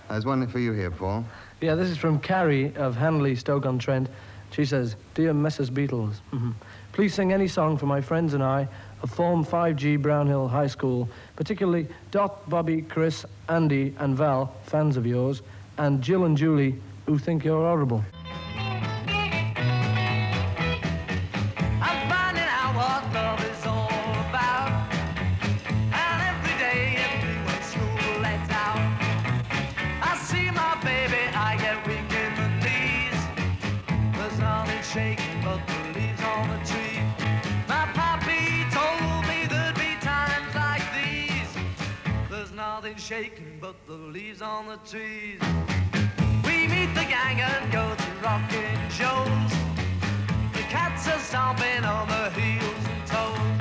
There's 0.10 0.26
one 0.26 0.46
for 0.48 0.60
you 0.60 0.72
here, 0.74 0.92
Paul. 0.92 1.24
Yeah, 1.62 1.76
this 1.76 1.90
is 1.90 1.98
from 1.98 2.20
Carrie 2.20 2.76
of 2.76 2.96
Hanley, 2.96 3.36
Stoke-on-Trent. 3.36 4.10
She 4.52 4.66
says, 4.66 4.96
Dear 5.14 5.34
Mrs. 5.34 5.70
Beatles, 5.70 6.16
mhm, 6.34 6.54
please 6.94 7.14
sing 7.14 7.32
any 7.32 7.48
song 7.48 7.78
for 7.78 7.86
my 7.86 8.02
friends 8.02 8.34
and 8.34 8.44
I 8.44 8.68
of 9.04 9.12
Form 9.12 9.46
5G 9.46 10.02
Brownhill 10.02 10.48
High 10.48 10.68
School, 10.68 11.08
particularly 11.36 11.88
Dot, 12.10 12.50
Bobby, 12.50 12.82
Chris, 12.82 13.26
Andy 13.48 13.94
and 14.00 14.18
Val, 14.18 14.54
fans 14.64 14.98
of 14.98 15.06
yours, 15.06 15.44
and 15.78 16.02
Jill 16.02 16.26
and 16.26 16.36
Julie, 16.36 16.76
who 17.06 17.20
think 17.20 17.46
you're 17.46 17.62
horrible. 17.62 18.04
Shaking 43.10 43.58
but 43.60 43.74
the 43.88 43.94
leaves 43.94 44.40
on 44.40 44.68
the 44.68 44.78
trees. 44.88 45.40
We 46.46 46.68
meet 46.68 46.94
the 46.94 47.08
gang 47.10 47.42
and 47.42 47.72
go 47.72 47.96
to 47.96 48.10
rocking 48.24 48.78
shows. 48.92 49.52
The 50.54 50.62
cats 50.70 51.08
are 51.08 51.18
stomping 51.18 51.84
on 51.86 52.08
the 52.08 52.30
heels 52.40 52.86
and 52.94 53.08
toes. 53.08 53.58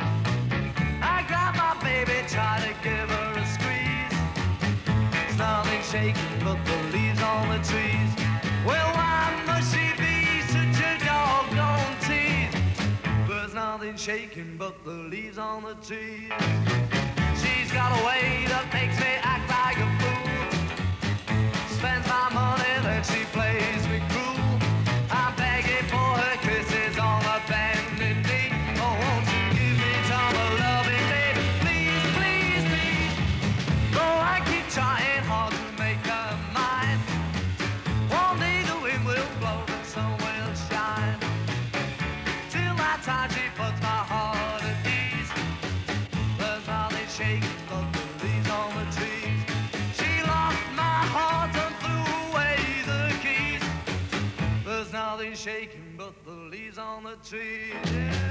I 1.01 1.25
grab 1.27 1.55
my 1.57 1.83
baby, 1.83 2.29
try 2.29 2.61
to 2.61 2.75
give 2.87 3.09
her 3.09 3.41
a 3.41 3.47
squeeze. 3.57 5.39
Nothing 5.39 5.83
shaking 5.93 6.45
but 6.45 6.63
the 6.67 6.77
leaves 6.93 7.23
on 7.23 7.49
the 7.49 7.65
trees. 7.65 8.13
Well, 8.67 8.93
why 8.93 9.33
must 9.47 9.73
she 9.73 9.87
be 9.97 10.43
such 10.53 10.79
a 10.91 11.03
doggone 11.07 11.97
tease? 12.05 12.55
There's 13.27 13.55
nothing 13.55 13.97
shaking 13.97 14.59
but 14.59 14.85
the 14.85 14.91
leaves 14.91 15.39
on 15.39 15.63
the 15.63 15.75
trees. 15.77 16.98
She's 17.69 17.77
got 17.77 18.01
a 18.01 18.07
way 18.07 18.47
that 18.49 18.65
makes 18.73 18.99
me 18.99 19.13
act 19.21 19.45
like 19.51 19.77
a 19.77 19.88
leaves 57.09 57.09
on 57.09 57.19
the 57.23 57.29
trees. 57.29 57.93
Yeah. 57.95 58.28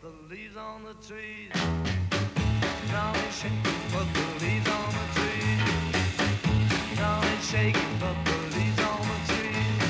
The 0.00 0.34
leaves 0.34 0.56
on 0.56 0.82
the 0.84 0.94
trees. 1.06 1.52
Nothing 2.88 3.30
shaking 3.40 3.82
but 3.92 4.06
the 4.16 4.26
leaves 4.42 4.68
on 4.78 4.88
the 4.96 5.06
trees. 5.16 5.60
Nothing 6.96 7.40
shaking 7.50 7.94
but 8.00 8.16
the 8.24 8.38
leaves 8.56 8.80
on 8.90 9.02
the 9.10 9.18
trees. 9.28 9.82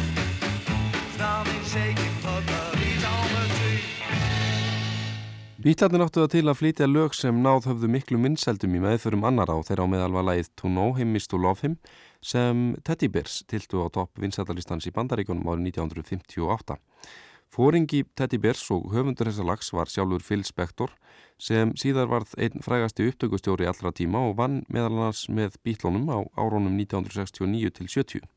Nothing 1.18 1.64
shaking 1.74 2.16
but 2.26 2.42
the 2.50 2.62
leaves 2.80 3.04
on 3.14 3.26
the 3.36 3.44
trees. 3.58 3.86
Bítlarnir 5.62 6.02
áttu 6.02 6.24
það 6.24 6.34
til 6.34 6.46
að 6.48 6.58
flytja 6.58 6.90
lög 6.90 7.14
sem 7.14 7.42
náð 7.46 7.70
höfðu 7.70 7.94
miklu 7.94 8.18
minnseldum 8.18 8.74
í 8.74 8.82
meðförum 8.82 9.26
annar 9.30 9.52
á 9.54 9.62
þeirra 9.62 9.86
á 9.86 9.92
meðal 9.94 10.14
var 10.18 10.30
lagið 10.32 10.50
To 10.58 10.74
Know 10.74 10.94
Him 10.98 11.14
Is 11.20 11.30
To 11.30 11.38
Love 11.38 11.62
Him 11.62 11.78
sem 12.18 12.70
Teddy 12.82 13.06
Bears 13.12 13.44
tiltu 13.46 13.86
á 13.86 13.88
topp 13.94 14.18
vinsættalistans 14.18 14.90
í 14.90 14.94
bandaríkunum 14.96 15.46
árið 15.46 15.70
1958. 15.70 16.80
Fóringi 17.50 18.04
Teddy 18.14 18.38
Bears 18.38 18.62
og 18.70 18.92
höfundur 18.94 19.26
þessa 19.26 19.44
lags 19.46 19.72
var 19.74 19.90
sjálfur 19.90 20.22
Phil 20.22 20.44
Spector 20.46 20.92
sem 21.40 21.72
síðar 21.74 22.06
varð 22.12 22.36
einn 22.38 22.62
frægasti 22.62 23.08
upptökustjóri 23.10 23.66
allra 23.66 23.90
tíma 23.90 24.22
og 24.28 24.36
vann 24.38 24.60
meðal 24.70 24.92
annars 24.92 25.24
með 25.26 25.56
bítlunum 25.66 26.06
á 26.14 26.18
árónum 26.38 26.78
1969 26.78 27.72
til 27.80 27.90
70. 27.90 28.28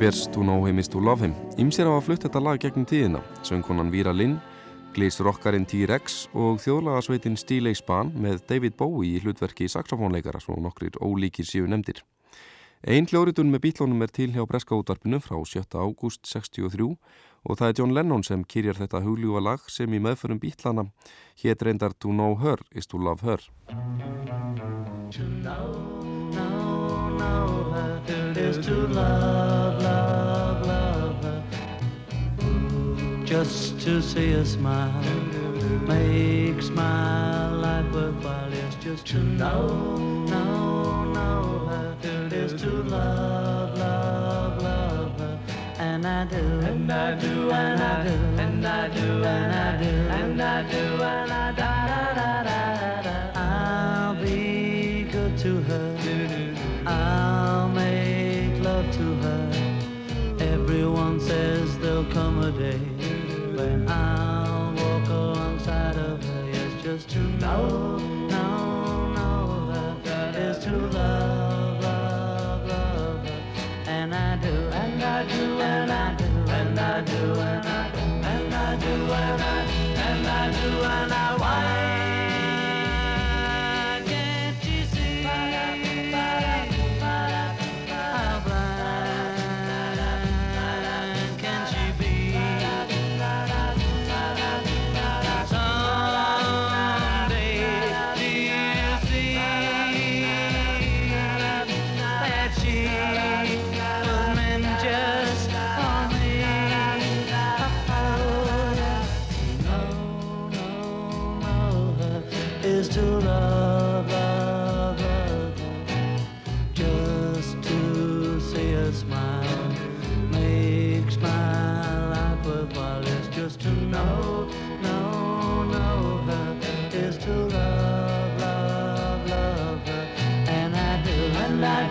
Bears, 0.00 0.26
To 0.32 0.40
Know 0.40 0.64
Him 0.64 0.78
Is 0.78 0.88
To 0.88 1.00
Love 1.00 1.20
Him. 1.26 1.34
Ímsér 1.60 1.84
á 1.84 1.92
að 1.92 2.06
flutt 2.06 2.22
þetta 2.24 2.40
lag 2.40 2.60
gegnum 2.62 2.86
tíðina. 2.88 3.20
Söngkonan 3.44 3.90
Víra 3.92 4.14
Linn, 4.16 4.38
glísrockarinn 4.96 5.66
T-Rex 5.68 6.22
og 6.32 6.56
þjóðlagasveitin 6.64 7.36
Stílei 7.36 7.74
Span 7.76 8.14
með 8.16 8.40
David 8.48 8.78
Bowie 8.80 9.18
í 9.18 9.20
hlutverki 9.20 9.68
saxofónleikara 9.68 10.40
svo 10.40 10.56
nokkrir 10.56 10.96
ólíkir 11.04 11.44
síu 11.44 11.68
nefndir. 11.68 12.00
Einn 12.80 13.04
hljóritun 13.12 13.52
með 13.52 13.66
bílónum 13.66 14.00
er 14.00 14.08
til 14.16 14.30
hjá 14.32 14.40
Breska 14.48 14.72
útvarpinu 14.72 15.20
frá 15.20 15.36
7. 15.36 15.68
ágúst 15.76 16.24
63 16.24 16.96
og 17.44 17.60
það 17.60 17.68
er 17.68 17.76
John 17.76 17.92
Lennon 17.92 18.24
sem 18.24 18.40
kyrjar 18.40 18.80
þetta 18.80 19.04
hugljúa 19.04 19.44
lag 19.44 19.68
sem 19.68 19.92
í 19.92 20.00
meðförum 20.00 20.40
bílana 20.40 20.88
hétt 21.44 21.60
reyndar 21.60 21.92
To 22.00 22.08
Know 22.16 22.40
Her 22.40 22.64
Is 22.72 22.88
To 22.88 22.96
Love 22.96 23.20
Her. 23.28 23.44
To 25.12 25.28
know, 25.44 26.00
know, 26.32 27.18
know 27.20 27.72
her 27.74 28.00
is 28.36 28.58
to 28.66 28.74
love, 28.88 29.69
Just 33.30 33.78
to 33.82 34.02
see 34.02 34.32
her 34.32 34.44
smile 34.44 34.92
makes 35.86 36.68
my 36.68 37.48
life 37.52 37.94
worthwhile. 37.94 38.52
It's 38.52 38.74
just 38.82 39.06
to 39.06 39.18
know, 39.18 39.68
know, 40.26 41.04
know 41.12 41.66
her 41.68 41.96
is 42.32 42.60
to 42.60 42.70
love, 42.82 43.78
love, 43.78 44.60
love 44.60 45.20
her. 45.20 45.38
And 45.78 46.04
I 46.04 46.24
do, 46.24 46.36
and 46.36 46.90
I 46.90 47.14
do, 47.20 47.50
and 47.52 47.80
I 47.80 48.02
do, 48.02 48.14
and 48.42 48.66
I 48.66 48.88
do, 48.88 49.22
and 49.22 49.52
I 49.52 49.76
do, 49.76 49.86
and 49.86 50.42
I 50.42 50.62
do, 50.68 50.78
and 50.78 51.32
I 51.32 51.52
da 51.52 51.86
da 51.86 52.14
da 52.14 52.42
da 52.42 53.02
da. 53.02 53.40
I'll 53.40 54.24
be 54.24 55.04
good 55.04 55.38
to 55.38 55.62
her. 55.62 55.96
I'll 56.84 57.68
make 57.68 58.60
love 58.60 58.90
to 58.90 59.14
her. 59.22 59.52
Everyone 60.40 61.20
says 61.20 61.78
there'll 61.78 62.04
come 62.06 62.42
a 62.42 62.50
day 62.50 62.89
I'll 63.90 64.72
walk 64.74 65.08
alongside 65.08 65.96
of 65.96 66.22
her. 66.22 66.50
Yes, 66.52 66.82
just 66.82 67.10
to 67.10 67.18
know, 67.18 67.98
know, 67.98 68.19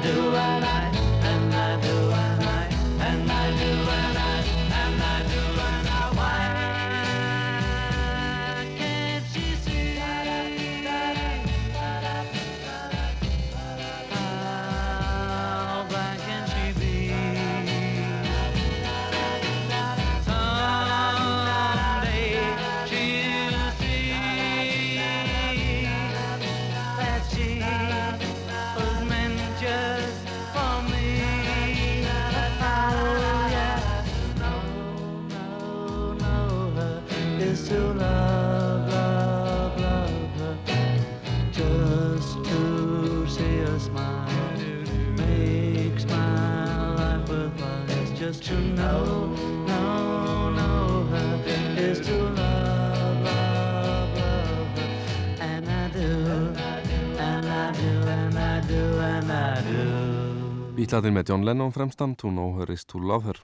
do, 0.01 0.35
I, 0.35 0.58
Bítlaðir 60.79 61.11
með 61.11 61.27
John 61.27 61.41
Lennon 61.43 61.73
fremstam, 61.75 62.13
To 62.21 62.29
Know 62.31 62.53
Her 62.55 62.69
Is 62.71 62.85
To 62.87 63.01
Love 63.03 63.25
Her. 63.27 63.39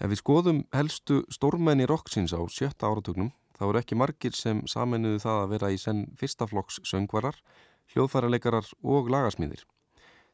Ef 0.00 0.08
við 0.08 0.18
skoðum 0.22 0.60
helstu 0.72 1.18
stórmenni 1.28 1.84
rocksins 1.84 2.32
á 2.32 2.40
sjötta 2.48 2.88
áratugnum, 2.88 3.28
þá 3.58 3.66
eru 3.66 3.80
ekki 3.82 3.98
margir 4.00 4.32
sem 4.32 4.62
saminuðu 4.64 5.18
það 5.20 5.40
að 5.42 5.50
vera 5.50 5.68
í 5.68 5.76
senn 5.82 6.00
fyrstaflokks 6.16 6.78
söngvarar, 6.88 7.36
hljóðfæraleikarar 7.92 8.70
og 8.88 9.10
lagasmíðir. 9.12 9.66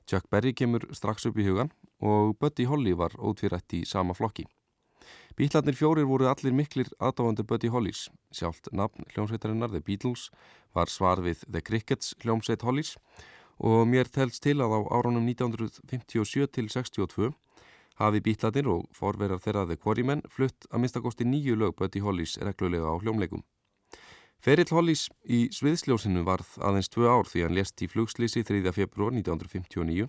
Chuck 0.07 0.29
Berry 0.31 0.53
kemur 0.55 0.87
strax 0.94 1.27
upp 1.27 1.40
í 1.42 1.46
hugan 1.48 1.72
og 1.98 2.37
Buddy 2.38 2.68
Holly 2.70 2.92
var 2.94 3.18
ótvirætt 3.18 3.74
í 3.74 3.83
sama 3.83 4.14
flokki. 4.14 4.46
Bítlarnir 5.35 5.74
fjórir 5.74 6.07
voru 6.07 6.29
allir 6.31 6.55
miklir 6.55 6.92
aðdáðandur 7.03 7.48
Buddy 7.51 7.72
Hollys. 7.74 8.05
Sjálft 8.31 8.70
nafn 8.70 9.11
hljómsveitarinnar 9.11 9.74
The 9.74 9.83
Beatles 9.83 10.29
var 10.70 10.87
svar 10.87 11.18
við 11.18 11.42
The 11.51 11.64
Crickets 11.66 12.14
hljómsveit 12.22 12.62
Hollys 12.62 12.94
og 13.59 13.87
mér 13.90 14.11
telst 14.11 14.42
til 14.42 14.59
að 14.62 14.75
á 14.75 14.81
árunum 14.99 15.27
1957 15.27 16.47
til 16.55 16.68
62 16.71 17.33
hafi 17.99 18.21
Bítlarnir 18.23 18.68
og 18.71 18.87
forverar 18.94 19.42
þeirra 19.42 19.66
The 19.66 19.77
Quarrymen 19.77 20.23
flutt 20.31 20.68
að 20.71 20.83
minnstakosti 20.83 21.27
nýju 21.27 21.57
lög 21.59 21.75
Buddy 21.79 22.03
Hollys 22.05 22.38
reglulega 22.38 22.87
á 22.87 22.94
hljómleikum. 23.03 23.42
Ferill 24.38 24.71
Hollys 24.71 25.09
í 25.27 25.49
sviðsljósinu 25.51 26.23
varð 26.27 26.53
aðeins 26.62 26.90
tvö 26.94 27.11
ár 27.11 27.27
því 27.27 27.42
hann 27.42 27.57
lést 27.59 27.83
í 27.83 27.90
flugslýsi 27.90 28.44
3. 28.47 28.62
februar 28.71 29.11
1959 29.16 30.07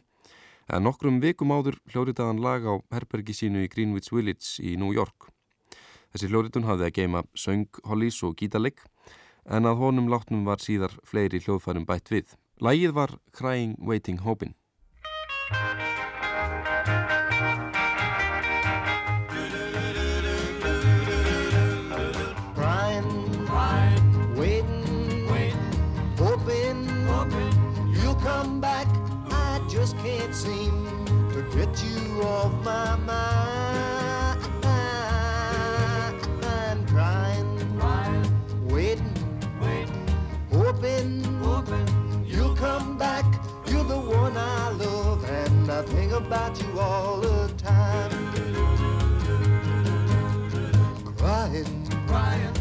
en 0.69 0.85
nokkrum 0.85 1.17
vikum 1.23 1.49
áður 1.49 1.79
hljóriðaðan 1.89 2.43
lag 2.45 2.62
á 2.69 2.77
herbergi 2.93 3.33
sínu 3.33 3.65
í 3.65 3.71
Greenwich 3.73 4.12
Village 4.13 4.62
í 4.62 4.75
New 4.77 4.93
York. 4.93 5.31
Þessi 6.13 6.29
hljóritun 6.29 6.67
hafði 6.69 6.85
að 6.85 6.95
geima 6.99 7.23
söng 7.33 7.81
Hollys 7.89 8.21
og 8.25 8.38
gítalegg 8.38 8.85
en 9.49 9.65
að 9.65 9.81
honum 9.81 10.12
látnum 10.13 10.45
var 10.45 10.62
síðar 10.62 10.93
fleiri 11.09 11.41
hljóðfærum 11.41 11.89
bætt 11.89 12.13
við. 12.13 12.38
Lægið 12.61 12.91
var 12.91 13.19
Crying 13.31 13.77
Waiting 13.87 14.19
Hopin'. 14.19 14.53
About 46.29 46.61
you 46.61 46.79
all 46.79 47.19
the 47.21 47.51
time. 47.57 48.11
Crying, 51.17 51.87
crying. 52.05 52.53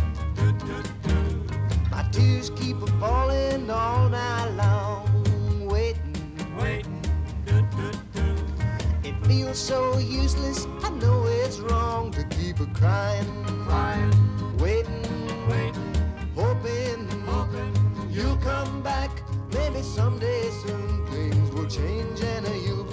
My 1.91 2.03
tears 2.11 2.49
keep 2.49 2.81
a 2.81 2.87
falling 2.99 3.69
all 3.69 4.09
night 4.09 4.49
long, 4.57 5.67
waiting, 5.67 6.17
waiting. 6.59 7.03
It 9.05 9.15
feels 9.27 9.59
so 9.59 9.99
useless. 9.99 10.67
I 10.83 10.89
know 10.89 11.27
it's 11.27 11.59
wrong 11.59 12.11
to 12.13 12.25
keep 12.25 12.61
a 12.61 12.67
crying, 12.69 13.45
crying, 13.67 14.15
waiting, 14.57 15.05
waiting, 15.47 15.95
hoping, 16.35 17.07
hoping 17.27 17.75
you'll 18.11 18.39
come 18.39 18.83
back. 18.83 19.11
Maybe 19.53 19.83
someday 19.83 20.49
soon 20.63 21.07
things 21.09 21.51
will 21.51 21.67
change 21.69 22.23
and 22.23 22.47
you'll 22.67 22.88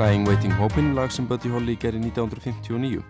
Crying 0.00 0.26
Waiting 0.26 0.52
Hopin, 0.52 0.94
lag 0.94 1.10
sem 1.12 1.26
Buddy 1.28 1.50
Holly 1.52 1.74
gerir 1.76 2.00
1959. 2.00 3.02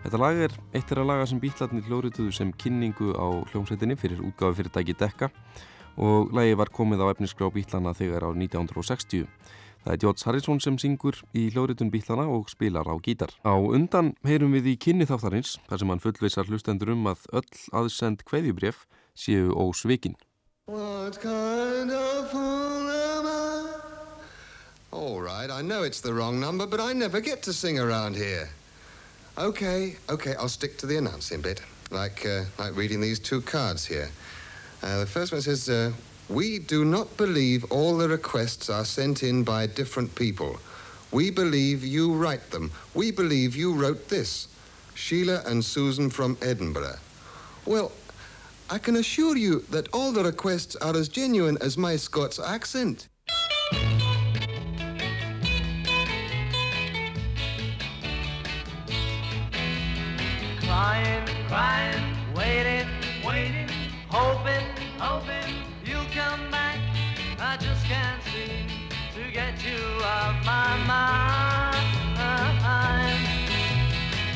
Þetta 0.00 0.20
lag 0.22 0.38
er 0.46 0.54
eitt 0.72 0.92
er 0.94 1.02
að 1.02 1.10
laga 1.10 1.26
sem 1.28 1.42
bítlarnir 1.42 1.84
hljóriðuðu 1.84 2.32
sem 2.32 2.54
kynningu 2.56 3.10
á 3.20 3.44
hljómsveitinni 3.50 3.98
fyrir 4.00 4.22
útgáfi 4.24 4.62
fyrirtæki 4.62 4.94
Dekka 4.96 5.28
og 6.00 6.32
lagi 6.32 6.56
var 6.56 6.72
komið 6.72 7.04
á 7.04 7.12
efniskrá 7.12 7.50
bítlana 7.52 7.92
þegar 7.92 8.24
á 8.24 8.30
1960. 8.32 9.28
Það 9.84 9.92
er 9.92 10.00
George 10.06 10.24
Harrison 10.24 10.64
sem 10.64 10.80
syngur 10.80 11.20
í 11.36 11.50
hljóriðun 11.52 11.92
bítlana 11.92 12.24
og 12.32 12.48
spilar 12.48 12.88
á 12.88 12.96
gítar. 12.96 13.36
Á 13.44 13.52
undan 13.52 14.14
heyrum 14.24 14.56
við 14.56 14.72
í 14.72 14.78
kynni 14.80 15.04
þáttarins 15.04 15.58
þar 15.68 15.84
sem 15.84 15.92
hann 15.92 16.04
fullveisar 16.06 16.48
hlustendur 16.48 16.96
um 16.96 17.12
að 17.12 17.28
öll 17.42 17.64
aðsend 17.76 18.24
kveðjubref 18.24 18.86
séu 19.12 19.52
ósvikin. 19.52 20.16
What 20.64 21.20
kind 21.20 21.92
of 21.92 22.32
I? 22.32 22.87
All 24.90 25.20
right, 25.20 25.50
I 25.50 25.60
know 25.60 25.82
it's 25.82 26.00
the 26.00 26.14
wrong 26.14 26.40
number, 26.40 26.66
but 26.66 26.80
I 26.80 26.94
never 26.94 27.20
get 27.20 27.42
to 27.42 27.52
sing 27.52 27.78
around 27.78 28.16
here. 28.16 28.48
Okay, 29.36 29.96
okay, 30.08 30.34
I'll 30.36 30.48
stick 30.48 30.78
to 30.78 30.86
the 30.86 30.96
announcing 30.96 31.42
bit, 31.42 31.60
like, 31.90 32.24
uh, 32.24 32.44
like 32.58 32.74
reading 32.74 32.98
these 32.98 33.18
two 33.18 33.42
cards 33.42 33.84
here. 33.84 34.08
Uh, 34.82 35.00
the 35.00 35.06
first 35.06 35.30
one 35.30 35.42
says, 35.42 35.68
uh, 35.68 35.92
We 36.30 36.58
do 36.58 36.86
not 36.86 37.18
believe 37.18 37.70
all 37.70 37.98
the 37.98 38.08
requests 38.08 38.70
are 38.70 38.86
sent 38.86 39.22
in 39.22 39.44
by 39.44 39.66
different 39.66 40.14
people. 40.14 40.58
We 41.12 41.30
believe 41.30 41.84
you 41.84 42.14
write 42.14 42.50
them. 42.50 42.70
We 42.94 43.10
believe 43.10 43.54
you 43.54 43.74
wrote 43.74 44.08
this. 44.08 44.48
Sheila 44.94 45.42
and 45.44 45.62
Susan 45.62 46.08
from 46.08 46.38
Edinburgh. 46.40 46.98
Well, 47.66 47.92
I 48.70 48.78
can 48.78 48.96
assure 48.96 49.36
you 49.36 49.64
that 49.70 49.88
all 49.92 50.12
the 50.12 50.24
requests 50.24 50.76
are 50.76 50.96
as 50.96 51.08
genuine 51.08 51.58
as 51.60 51.76
my 51.76 51.96
Scots 51.96 52.38
accent. 52.38 53.08
Crying, 61.48 62.14
waiting, 62.36 62.86
waiting, 63.24 63.70
hoping, 64.10 64.66
hoping 64.98 65.54
you'll 65.82 66.04
come 66.14 66.50
back. 66.50 66.78
I 67.40 67.56
just 67.56 67.86
can't 67.86 68.22
seem 68.24 68.68
to 69.14 69.32
get 69.32 69.54
you 69.64 69.80
off 70.04 70.44
my 70.44 70.76
mind. 70.86 71.86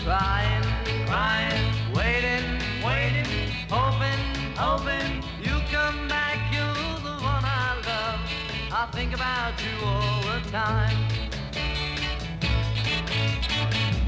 Crying, 0.03 0.65
crying, 1.05 1.75
waiting, 1.95 2.47
waiting, 2.83 3.53
hoping, 3.69 4.23
hoping 4.57 5.23
you'll 5.43 5.61
come 5.71 6.09
back. 6.09 6.39
You're 6.51 6.97
the 7.05 7.23
one 7.23 7.45
I 7.45 7.77
love. 7.85 8.21
I 8.73 8.89
think 8.91 9.13
about 9.13 9.53
you 9.63 9.85
all 9.85 10.23
the 10.23 10.51
time. 10.51 10.97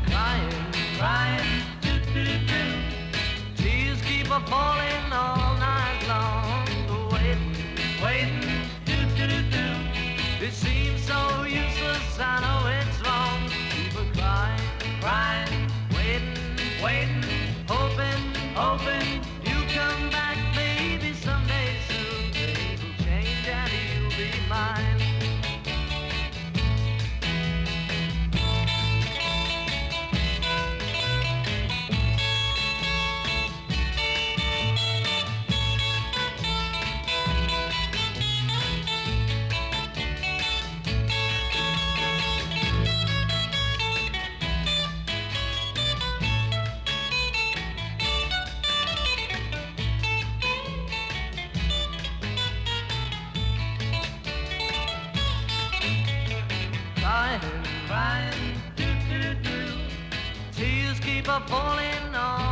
Crying, 0.07 0.73
crying. 0.97 1.44
Tears 4.35 4.43
keep 4.43 4.47
a 4.47 4.51
falling 4.51 5.13
all 5.13 5.55
night 5.59 6.01
long. 6.09 6.67
Waiting, 7.13 7.57
waiting, 8.03 8.41
do-do-do-do. 8.85 10.45
It 10.45 10.53
seems 10.53 11.03
so 11.03 11.45
useless, 11.45 12.19
I 12.19 12.41
know 12.41 12.69
it's 12.69 12.84
a 61.35 61.41
falling 61.49 62.15
all 62.15 62.44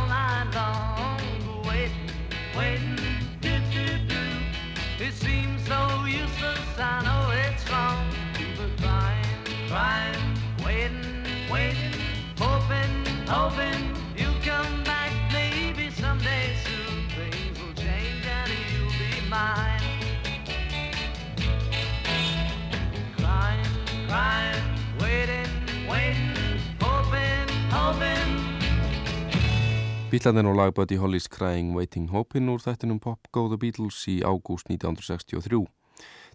Bítlarnir 30.13 30.45
og 30.45 30.53
lag 30.53 30.73
Buddy 30.77 30.93
Holly's 31.01 31.25
Crying 31.25 31.71
Waiting 31.73 32.11
Hopin 32.13 32.51
úr 32.53 32.59
þættinum 32.61 32.99
Pop 33.01 33.31
Go 33.33 33.47
The 33.49 33.57
Beatles 33.57 33.95
í 34.11 34.19
ágúst 34.21 34.67
1963. 34.69 35.63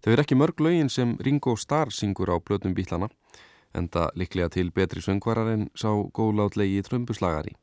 Þau 0.02 0.08
er 0.10 0.22
ekki 0.24 0.34
mörg 0.34 0.58
lögin 0.58 0.90
sem 0.90 1.12
Ringo 1.22 1.54
Starr 1.54 1.94
syngur 1.94 2.32
á 2.34 2.42
blötum 2.42 2.74
bítlana, 2.74 3.06
enda 3.70 4.08
liklega 4.18 4.50
til 4.56 4.72
betri 4.74 4.98
söngvarar 4.98 5.52
en 5.52 5.68
sá 5.78 5.92
góðlátlegi 5.94 6.82
trömbuslagari. 6.90 7.54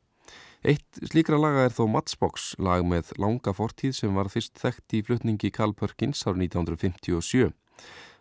Eitt 0.64 1.02
slíkra 1.04 1.36
laga 1.36 1.68
er 1.68 1.76
þó 1.76 1.84
Matchbox, 1.98 2.54
lag 2.56 2.80
með 2.88 3.12
langa 3.20 3.52
fortíð 3.52 3.92
sem 4.00 4.16
var 4.16 4.32
fyrst 4.32 4.56
þekkt 4.56 4.96
í 4.96 5.04
flutningi 5.04 5.52
Carl 5.52 5.76
Perkins 5.76 6.24
árið 6.24 6.48
1957. 6.48 7.52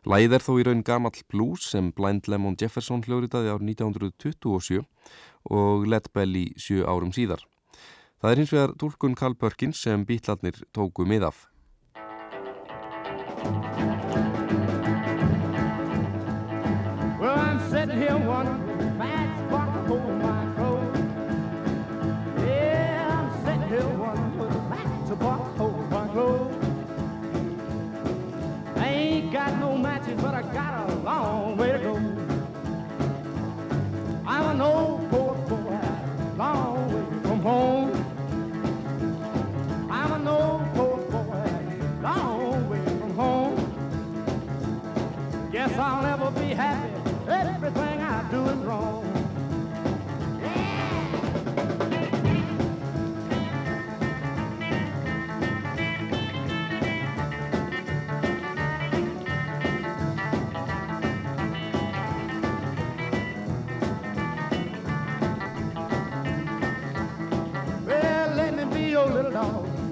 Læð 0.03 0.35
er 0.35 0.43
þó 0.43 0.53
í 0.59 0.67
raun 0.67 0.83
gamall 0.83 1.23
blues 1.31 1.71
sem 1.71 1.95
Blind 1.95 2.27
Lemon 2.27 2.59
Jefferson 2.59 3.07
hljóriðaði 3.07 3.55
árið 3.55 3.75
1927 3.79 4.83
og 5.47 5.87
Led 5.87 6.11
Belly 6.11 6.49
sjö 6.59 6.83
árum 6.83 7.15
síðar. 7.15 7.47
Það 8.21 8.31
er 8.31 8.39
hins 8.41 8.53
vegar 8.53 8.73
tólkun 8.79 9.15
Carl 9.19 9.35
Perkins 9.35 9.81
sem 9.83 10.05
bítlarnir 10.07 10.61
tóku 10.73 11.03
mið 11.07 11.27
af. 11.27 11.45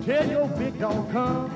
Till 0.05 0.29
your 0.29 0.47
big 0.47 0.79
dog 0.79 1.11
come. 1.11 1.49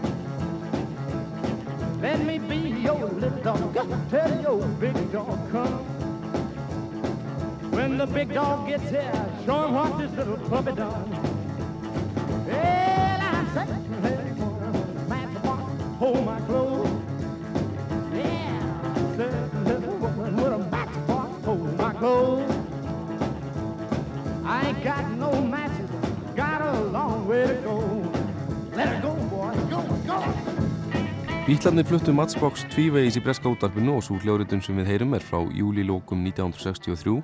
Let 2.01 2.23
me 2.23 2.37
be 2.37 2.55
your 2.55 3.05
little 3.05 3.43
dog. 3.43 4.09
Tell 4.09 4.41
your 4.41 4.65
big 4.79 5.11
dog 5.11 5.51
come. 5.51 5.83
When 7.71 7.97
the 7.97 8.07
big 8.07 8.33
dog 8.33 8.67
gets 8.67 8.89
here, 8.89 9.25
show 9.45 9.65
him 9.65 9.73
what 9.73 9.97
this 9.97 10.11
little 10.11 10.37
puppy 10.49 10.71
done. 10.73 11.16
Bítlarnir 31.47 31.85
fluttu 31.87 32.11
Matchbox 32.11 32.65
tvívegis 32.73 33.15
í 33.15 33.21
breska 33.23 33.47
útarpinu 33.47 33.93
og 33.95 34.01
svo 34.03 34.17
hljóritun 34.19 34.59
sem 34.59 34.75
við 34.81 34.89
heyrum 34.91 35.13
er 35.15 35.23
frá 35.23 35.37
júlilókum 35.55 36.25
1963 36.27 37.21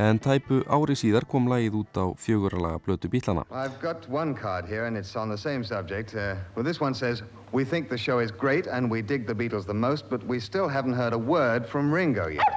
en 0.00 0.20
tæpu 0.24 0.62
ári 0.72 0.96
síðar 0.96 1.26
kom 1.28 1.50
lagið 1.52 1.76
út 1.82 2.00
á 2.00 2.08
fjöguralaga 2.16 2.80
blötu 2.80 3.10
Bítlana. 3.12 3.44
I've 3.52 3.76
got 3.82 4.08
one 4.08 4.32
card 4.32 4.64
here, 4.64 4.86
and 4.86 4.96
it's 4.96 5.14
on 5.16 5.28
the 5.28 5.36
same 5.36 5.62
subject. 5.62 6.14
Uh, 6.14 6.36
well, 6.54 6.64
this 6.64 6.80
one 6.80 6.94
says, 6.94 7.22
We 7.52 7.62
think 7.62 7.90
the 7.90 7.98
show 7.98 8.20
is 8.20 8.32
great 8.32 8.66
and 8.66 8.90
we 8.90 9.02
dig 9.02 9.26
the 9.26 9.34
Beatles 9.34 9.66
the 9.66 9.74
most, 9.76 10.08
but 10.08 10.24
we 10.24 10.40
still 10.40 10.68
haven't 10.68 10.94
heard 10.94 11.12
a 11.12 11.18
word 11.18 11.68
from 11.68 11.92
Ringo 11.92 12.28
yet. 12.28 12.48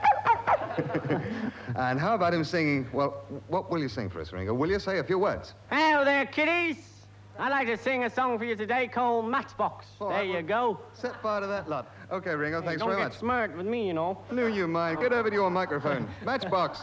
and 1.76 2.00
how 2.00 2.16
about 2.16 2.34
him 2.34 2.46
singing? 2.46 2.88
Well, 2.94 3.26
what 3.50 3.70
will 3.70 3.82
you 3.82 3.90
sing 3.90 4.10
for 4.10 4.22
us, 4.22 4.32
Ringo? 4.32 4.54
Will 4.54 4.72
you 4.72 4.80
say 4.80 5.00
a 5.00 5.04
few 5.04 5.20
words? 5.20 5.56
Hello 5.70 6.06
there, 6.06 6.26
kiddies. 6.26 6.91
I'd 7.40 7.50
like 7.50 7.68
to 7.68 7.78
sing 7.78 8.04
a 8.04 8.10
song 8.10 8.38
for 8.38 8.46
you 8.46 8.56
today 8.56 8.88
called 8.88 9.28
Matchbox. 9.30 9.88
Oh, 10.00 10.10
there 10.10 10.24
you 10.24 10.42
go. 10.42 10.80
Set 10.94 11.20
fire 11.22 11.42
to 11.42 11.48
that 11.48 11.70
lot. 11.70 11.88
Okay, 12.12 12.36
Ringo, 12.36 12.60
Hey, 12.62 12.68
thanks 12.68 12.82
don't 12.82 12.90
get 12.90 13.00
much. 13.00 13.18
smart 13.18 13.56
with 13.56 13.66
me, 13.66 13.88
you 13.88 13.94
know. 13.94 14.20
Knew 14.32 14.48
you 14.48 14.68
mind. 14.68 15.00
Get 15.00 15.14
over 15.14 15.30
to 15.30 15.36
your 15.36 15.50
microphone. 15.50 16.08
Matchbox. 16.26 16.82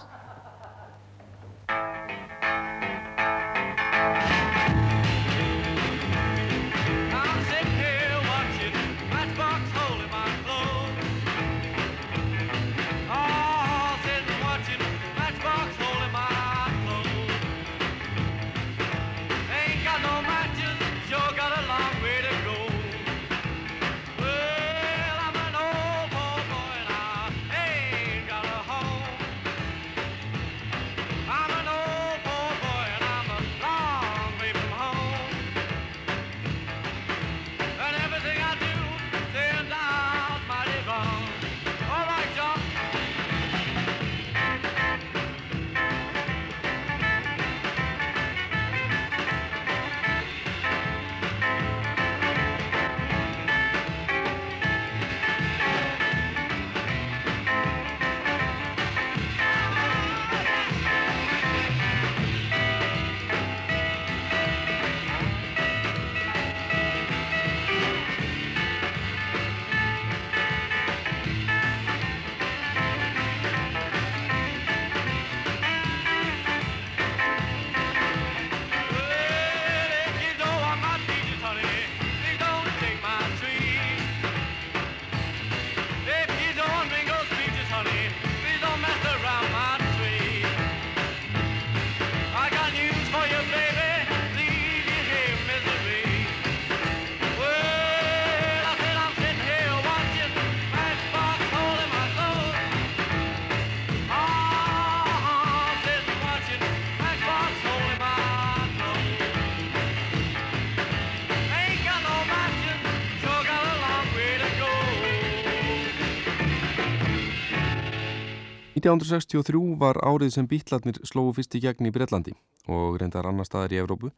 1963 118.89 119.77
var 119.77 119.99
árið 120.01 120.31
sem 120.33 120.47
Bítlarnir 120.49 120.97
slóu 121.05 121.35
fyrst 121.37 121.53
í 121.59 121.61
gegn 121.61 121.89
í 121.89 121.93
Breitlandi 121.93 122.33
og 122.73 122.97
reyndar 123.01 123.27
annar 123.29 123.45
staðar 123.45 123.75
í 123.75 123.81
Evrópu 123.83 124.09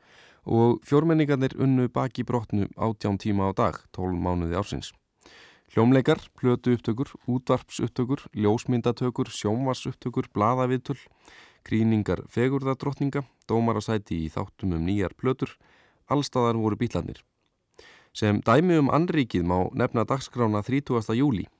og 0.47 0.79
fjórmenningarnir 0.87 1.57
unnu 1.59 1.89
baki 1.91 2.23
brotnu 2.29 2.69
átján 2.79 3.19
tíma 3.19 3.51
á 3.51 3.53
dag, 3.57 3.81
12 3.97 4.15
mánuði 4.23 4.55
ársins. 4.55 4.93
Hljómleikar, 5.75 6.23
plötu 6.39 6.77
upptökur, 6.77 7.11
útvarps 7.27 7.83
upptökur, 7.83 8.23
ljósmyndatökur, 8.31 9.31
sjónvars 9.35 9.87
upptökur, 9.91 10.31
blaðaviðtöl, 10.35 10.99
krýningar 11.67 12.23
fegurðardrottninga, 12.31 13.25
dómarasæti 13.51 14.23
í 14.23 14.31
þáttum 14.31 14.79
um 14.79 14.87
nýjar 14.87 15.19
plötur, 15.19 15.57
allstaðar 16.07 16.59
voru 16.63 16.79
Bítlarnir. 16.79 17.25
Sem 18.15 18.39
dæmi 18.47 18.79
um 18.79 18.91
anrikið 18.95 19.47
má 19.47 19.65
nefna 19.75 20.07
dagskrána 20.07 20.63
30. 20.63 21.11
júli 21.19 21.51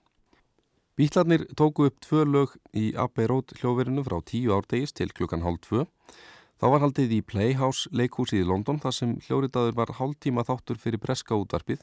Bítlarnir 1.01 1.47
tóku 1.57 1.87
upp 1.89 1.97
tvö 2.05 2.27
lög 2.29 2.51
í 2.77 2.91
Abbey 2.93 3.25
Road 3.31 3.55
hljóverinu 3.57 4.03
frá 4.05 4.19
tíu 4.21 4.51
árdegis 4.53 4.93
til 4.93 5.09
klukkan 5.17 5.41
hálf 5.41 5.63
tvö. 5.65 5.87
Þá 6.61 6.67
var 6.75 6.83
haldið 6.83 7.15
í 7.17 7.21
Playhouse 7.25 7.89
leikhúsið 7.97 8.43
í 8.43 8.49
London 8.51 8.83
þar 8.83 8.93
sem 8.93 9.15
hljóriðaður 9.25 9.79
var 9.79 9.95
hálftíma 9.97 10.45
þáttur 10.45 10.77
fyrir 10.83 11.01
breska 11.01 11.39
útvarpið 11.41 11.81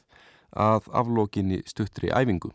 að 0.54 0.86
aflókinni 1.00 1.58
stuttri 1.66 2.12
æfingu. 2.14 2.52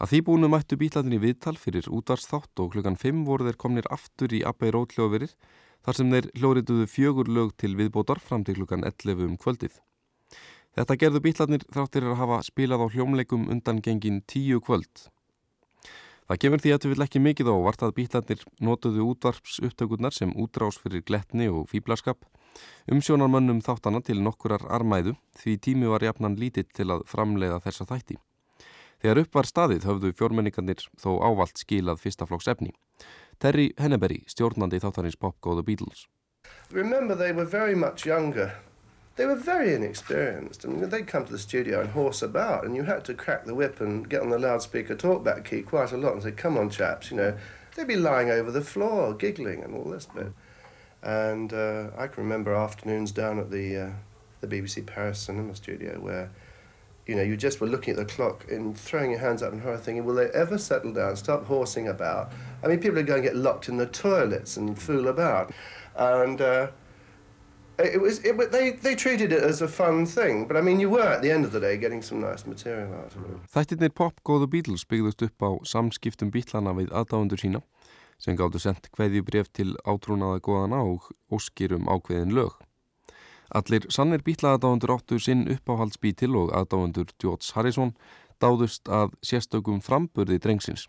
Að 0.00 0.14
því 0.14 0.22
búinu 0.30 0.48
mættu 0.48 0.80
bítlarnir 0.80 1.20
í 1.20 1.24
viðtal 1.26 1.56
fyrir 1.60 1.92
útvarsþátt 1.92 2.64
og 2.64 2.72
klukkan 2.78 2.96
5 2.96 3.22
voru 3.28 3.50
þeir 3.50 3.60
komnir 3.60 3.92
aftur 3.92 4.32
í 4.32 4.40
Abbey 4.40 4.72
Road 4.72 4.96
hljóverir 4.96 5.36
þar 5.84 6.00
sem 6.00 6.16
þeir 6.16 6.32
hljóriðuðu 6.40 6.88
fjögur 6.88 7.28
lög 7.28 7.52
til 7.60 7.76
viðbótar 7.76 8.24
fram 8.24 8.48
til 8.48 8.56
klukkan 8.62 8.88
11 8.88 9.28
um 9.28 9.36
kvöldið. 9.36 9.76
Þetta 10.72 11.00
gerðu 11.04 11.26
bítlarnir 11.28 11.68
þráttir 11.68 12.08
að 12.08 12.20
hafa 12.24 12.44
spilað 12.48 12.88
á 12.88 12.92
hljómleikum 12.96 13.50
undan 13.52 13.84
gengin 13.84 14.22
tíu 14.24 14.64
kvöld. 14.64 15.10
Það 16.30 16.38
kemur 16.44 16.60
því 16.62 16.70
að 16.70 16.84
við 16.84 16.92
vil 16.92 17.02
ekki 17.02 17.20
mikið 17.24 17.48
á 17.50 17.56
vart 17.58 17.80
að 17.82 17.92
bítlarnir 17.96 18.42
notuðu 18.62 19.02
útvarps 19.02 19.56
upptökurnar 19.66 20.14
sem 20.14 20.30
útrás 20.38 20.76
fyrir 20.78 21.02
gletni 21.02 21.48
og 21.50 21.64
fýblaskap, 21.72 22.22
umsjónarmönnum 22.86 23.58
þáttana 23.66 23.98
til 24.06 24.20
nokkurar 24.22 24.62
armæðu 24.70 25.16
því 25.40 25.56
tími 25.66 25.90
var 25.90 26.06
jafnan 26.06 26.38
lítill 26.38 26.68
til 26.70 26.86
að 26.94 27.02
framleiða 27.10 27.58
þessa 27.66 27.88
þætti. 27.90 28.20
Þegar 29.02 29.22
upp 29.24 29.34
var 29.40 29.50
staðið 29.50 29.90
höfðu 29.90 30.14
fjórmenningarnir 30.22 30.86
þó 31.02 31.10
ávalt 31.18 31.58
skilað 31.58 31.98
fyrstaflokks 32.04 32.46
efni. 32.54 32.70
Terry 33.42 33.72
Henneberry, 33.74 34.22
stjórnandi 34.30 34.78
þáttarins 34.78 35.18
Popgóðu 35.18 35.66
Beatles. 35.66 36.06
Remember, 36.70 37.18
they 37.18 37.34
were 37.34 37.50
very 37.50 37.74
much 37.74 38.06
younger. 38.06 38.54
They 39.20 39.26
were 39.26 39.34
very 39.34 39.74
inexperienced, 39.74 40.64
and 40.64 40.82
they'd 40.82 41.06
come 41.06 41.26
to 41.26 41.32
the 41.32 41.38
studio 41.38 41.82
and 41.82 41.90
horse 41.90 42.22
about, 42.22 42.64
and 42.64 42.74
you 42.74 42.84
had 42.84 43.04
to 43.04 43.12
crack 43.12 43.44
the 43.44 43.54
whip 43.54 43.78
and 43.78 44.08
get 44.08 44.22
on 44.22 44.30
the 44.30 44.38
loudspeaker 44.38 44.96
talkback 44.96 45.44
key 45.44 45.60
quite 45.60 45.92
a 45.92 45.98
lot 45.98 46.14
and 46.14 46.22
say, 46.22 46.30
"Come 46.30 46.56
on, 46.56 46.70
chaps," 46.70 47.10
you 47.10 47.18
know. 47.18 47.36
They'd 47.76 47.86
be 47.86 47.96
lying 47.96 48.30
over 48.30 48.50
the 48.50 48.62
floor, 48.62 49.12
giggling, 49.12 49.62
and 49.62 49.74
all 49.74 49.84
this 49.84 50.06
bit. 50.06 50.32
And 51.02 51.52
uh, 51.52 51.88
I 51.98 52.06
can 52.06 52.22
remember 52.22 52.54
afternoons 52.54 53.12
down 53.12 53.38
at 53.38 53.50
the 53.50 53.76
uh, 53.76 53.90
the 54.40 54.46
BBC 54.46 54.86
Paris 54.86 55.18
Cinema 55.18 55.54
Studio 55.54 56.00
where, 56.00 56.30
you 57.06 57.14
know, 57.14 57.22
you 57.22 57.36
just 57.36 57.60
were 57.60 57.66
looking 57.66 57.90
at 57.90 57.98
the 57.98 58.06
clock 58.06 58.50
and 58.50 58.74
throwing 58.74 59.10
your 59.10 59.20
hands 59.20 59.42
up 59.42 59.52
in 59.52 59.60
horror, 59.60 59.76
thinking, 59.76 60.06
"Will 60.06 60.14
they 60.14 60.30
ever 60.30 60.56
settle 60.56 60.94
down? 60.94 61.14
Stop 61.16 61.44
horsing 61.44 61.88
about?" 61.88 62.32
I 62.64 62.68
mean, 62.68 62.80
people 62.80 62.98
are 62.98 63.02
going 63.02 63.22
to 63.22 63.28
get 63.28 63.36
locked 63.36 63.68
in 63.68 63.76
the 63.76 63.84
toilets 63.84 64.56
and 64.56 64.80
fool 64.80 65.08
about, 65.08 65.52
and. 65.94 66.40
Uh, 66.40 66.68
It 67.84 68.00
was. 68.00 68.18
It, 68.24 68.52
they 68.52 68.72
they 68.72 68.94
treated 68.94 69.32
it 69.32 69.42
as 69.42 69.62
a 69.62 69.68
fun 69.68 70.06
thing, 70.06 70.46
but 70.46 70.56
I 70.56 70.60
mean, 70.60 70.80
you 70.80 70.90
were 70.90 71.08
at 71.16 71.22
the 71.22 71.30
end 71.30 71.44
of 71.44 71.52
the 71.52 71.60
day 71.60 71.76
getting 71.76 72.02
some 72.02 72.20
nice 72.20 72.46
material 72.46 72.92
out 72.94 73.16
of 73.16 73.24
it. 73.24 73.38
Þættirnir 73.54 73.94
Pop 73.94 74.20
Go 74.24 74.38
The 74.38 74.46
Beatles 74.46 74.84
byggðust 74.84 75.22
upp 75.22 75.42
á 75.42 75.50
samskiptum 75.64 76.30
bítlana 76.30 76.74
við 76.76 76.92
aðdáðundur 76.92 77.40
sína 77.40 77.62
sem 78.20 78.36
gáttu 78.36 78.60
sendt 78.60 78.90
kveðjubref 78.92 79.48
til 79.56 79.74
átrúnaða 79.88 80.42
góðana 80.44 80.82
og 80.84 81.08
óskir 81.32 81.72
um 81.72 81.88
ákveðin 81.88 82.34
lög. 82.36 82.52
Allir 83.50 83.86
sannir 83.90 84.22
bítlaðadáðundur 84.22 84.94
áttu 84.94 85.18
sinn 85.18 85.48
uppáhaldsbítil 85.50 86.36
og 86.38 86.52
aðdáðundur 86.54 87.14
George 87.18 87.54
Harrison 87.56 87.94
dáðust 88.40 88.88
að 88.88 89.16
sérstökum 89.24 89.80
framburði 89.84 90.38
drengsins. 90.38 90.86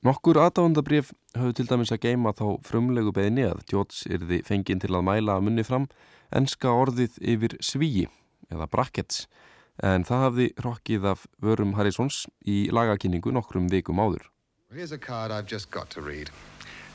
Nokkur 0.00 0.38
aðdáðundabref 0.40 1.10
höfðu 1.36 1.54
til 1.58 1.66
dæmis 1.68 1.90
að 1.92 2.06
geima 2.06 2.30
þá 2.32 2.46
frumlegu 2.64 3.10
beðni 3.12 3.42
að 3.44 3.58
George 3.68 4.08
yrði 4.08 4.38
fenginn 4.48 4.80
til 4.80 4.94
að 4.96 5.02
mæla 5.04 5.34
að 5.36 5.42
munni 5.44 5.64
fram 5.68 5.90
enska 6.32 6.72
orðið 6.72 7.18
yfir 7.20 7.56
svíi 7.60 8.06
eða 8.48 8.68
brackets 8.72 9.26
en 9.84 10.06
það 10.08 10.24
hafði 10.24 10.46
rokkið 10.64 11.04
af 11.12 11.26
vörum 11.44 11.76
Harrisons 11.76 12.22
í 12.48 12.70
lagakynningu 12.72 13.28
nokkrum 13.36 13.68
vikum 13.68 14.00
áður. 14.00 14.24
Here's 14.72 14.96
a 14.96 14.96
card 14.96 15.30
I've 15.30 15.52
just 15.52 15.68
got 15.70 15.90
to 15.90 16.00
read. 16.00 16.32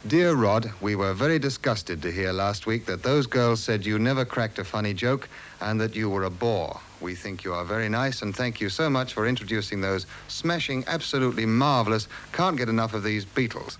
Dear 0.07 0.33
Rod, 0.33 0.71
we 0.81 0.95
were 0.95 1.13
very 1.13 1.37
disgusted 1.37 2.01
to 2.01 2.11
hear 2.11 2.33
last 2.33 2.65
week 2.65 2.87
that 2.87 3.03
those 3.03 3.27
girls 3.27 3.61
said 3.61 3.85
you 3.85 3.99
never 3.99 4.25
cracked 4.25 4.57
a 4.57 4.63
funny 4.63 4.95
joke 4.95 5.29
and 5.61 5.79
that 5.79 5.95
you 5.95 6.09
were 6.09 6.25
a 6.25 6.31
bore. 6.31 6.81
We 7.05 7.13
think 7.13 7.43
you 7.43 7.53
are 7.53 7.63
very 7.63 7.87
nice 7.87 8.23
and 8.23 8.35
thank 8.35 8.59
you 8.59 8.67
so 8.67 8.89
much 8.89 9.13
for 9.13 9.27
introducing 9.27 9.79
those 9.79 10.07
smashing, 10.27 10.83
absolutely 10.87 11.45
marvelous, 11.45 12.07
can't 12.31 12.57
get 12.57 12.67
enough 12.67 12.95
of 12.95 13.03
these 13.03 13.25
Beatles. 13.25 13.77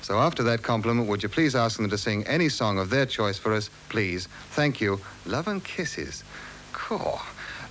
So 0.00 0.18
after 0.18 0.42
that 0.44 0.62
compliment, 0.62 1.06
would 1.06 1.22
you 1.22 1.28
please 1.28 1.54
ask 1.54 1.76
them 1.76 1.90
to 1.90 1.98
sing 1.98 2.26
any 2.26 2.48
song 2.48 2.78
of 2.78 2.88
their 2.88 3.04
choice 3.04 3.36
for 3.36 3.52
us, 3.52 3.68
please? 3.90 4.26
Thank 4.52 4.80
you. 4.80 5.02
Love 5.26 5.48
and 5.48 5.62
kisses. 5.62 6.24
Cool. 6.72 7.20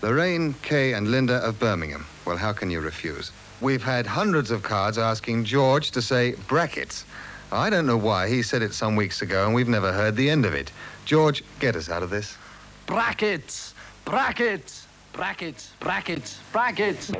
Lorraine, 0.04 0.54
Kay, 0.62 0.93
and 0.93 1.10
Linda 1.10 1.38
of 1.38 1.60
Birmingham. 1.60 2.06
Well, 2.24 2.38
how 2.38 2.54
can 2.54 2.70
you 2.70 2.80
refuse? 2.80 3.32
We've 3.60 3.82
had 3.82 4.06
hundreds 4.06 4.52
of 4.52 4.62
cards 4.62 4.99
asking 4.99 5.45
George 5.45 5.89
to 5.91 6.02
say 6.04 6.36
brackets. 6.47 7.06
I 7.52 7.72
don't 7.72 7.88
know 7.88 7.97
why. 7.97 8.30
He 8.30 8.43
said 8.43 8.62
it 8.62 8.76
some 8.76 8.95
weeks 8.95 9.24
ago, 9.24 9.47
and 9.47 9.56
we've 9.56 9.68
never 9.68 9.91
heard 9.91 10.16
the 10.16 10.30
end 10.30 10.45
of 10.45 10.54
it. 10.54 10.72
George, 11.06 11.43
get 11.60 11.76
us 11.76 11.89
out 11.89 12.04
of 12.04 12.12
this. 12.12 12.38
Brackets, 12.86 13.74
brackets, 14.06 14.81
brackets, 15.14 15.72
brackets, 15.80 16.39
brackets. 16.51 17.12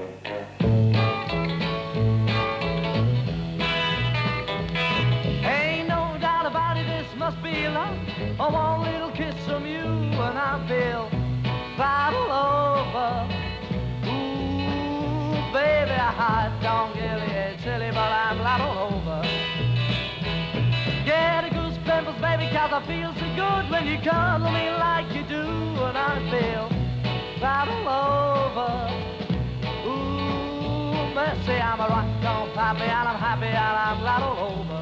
Ain't 5.44 5.88
no 5.88 6.18
doubt 6.20 6.46
about 6.46 6.78
it, 6.78 6.86
this 6.88 7.08
must 7.18 7.42
be 7.44 7.68
love. 7.68 7.98
Oh, 8.40 8.50
one 8.50 8.82
little 8.82 9.12
kiss 9.12 9.36
from 9.46 9.66
you, 9.66 9.80
and 9.80 10.38
I 10.38 10.68
feel 10.68 11.10
all 11.80 12.16
over. 12.78 13.28
Ooh, 14.06 15.54
baby, 15.54 15.92
I 15.92 16.52
don't 16.62 16.94
get 16.94 17.18
it 17.18 17.60
silly, 17.62 17.90
but 17.90 18.12
I'm 18.12 18.40
right 18.40 18.62
over. 18.62 19.22
Get 21.06 21.46
a 21.46 21.50
goose 21.50 21.78
pimples, 21.86 22.18
baby, 22.22 22.48
cause 22.54 22.72
I 22.72 22.86
feel 22.86 23.14
so 23.16 23.26
good 23.36 23.70
when 23.72 23.88
you 23.88 23.98
cuddle 24.00 24.52
me 24.52 24.70
like 24.70 25.14
you 25.14 25.24
do, 25.24 25.42
and 25.42 25.98
I 25.98 26.20
feel 26.30 26.81
all 27.44 27.88
over. 27.90 28.72
Ooh, 29.88 31.14
mercy, 31.14 31.54
I'm 31.54 31.80
a 31.80 31.88
rock 31.88 32.06
on 32.26 32.52
pappy, 32.54 32.84
and 32.84 33.08
I'm 33.10 33.20
happy, 33.20 33.48
and 33.48 33.58
I'm 33.58 34.04
right 34.04 34.22
all 34.22 34.40
over. 34.52 34.80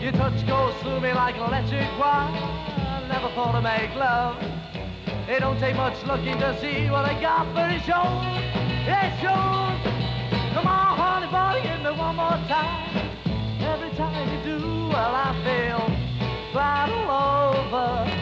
Your 0.00 0.12
touch 0.12 0.46
goes 0.46 0.74
through 0.82 1.00
me 1.00 1.12
like 1.12 1.36
electric 1.36 1.88
wire. 1.98 2.30
I 2.30 3.06
never 3.08 3.28
thought 3.34 3.52
to 3.52 3.60
make 3.60 3.94
love. 3.96 4.36
It 5.28 5.40
don't 5.40 5.58
take 5.58 5.76
much 5.76 5.96
looking 6.06 6.38
to 6.38 6.58
see 6.60 6.88
what 6.90 7.04
I 7.04 7.20
got, 7.20 7.52
but 7.54 7.70
it 7.72 7.82
shows. 7.82 8.22
It 8.86 9.12
shows. 9.20 9.80
Come 10.54 10.66
on, 10.66 10.96
honey, 10.96 11.26
boy, 11.26 11.60
give 11.62 11.80
me 11.82 11.90
one 11.98 12.16
more 12.16 12.38
time. 12.46 13.10
Every 13.60 13.90
time 13.96 14.28
you 14.32 14.58
do, 14.58 14.88
well, 14.88 15.14
I 15.14 15.34
feel 15.42 16.06
all 17.08 17.56
over. 17.56 18.15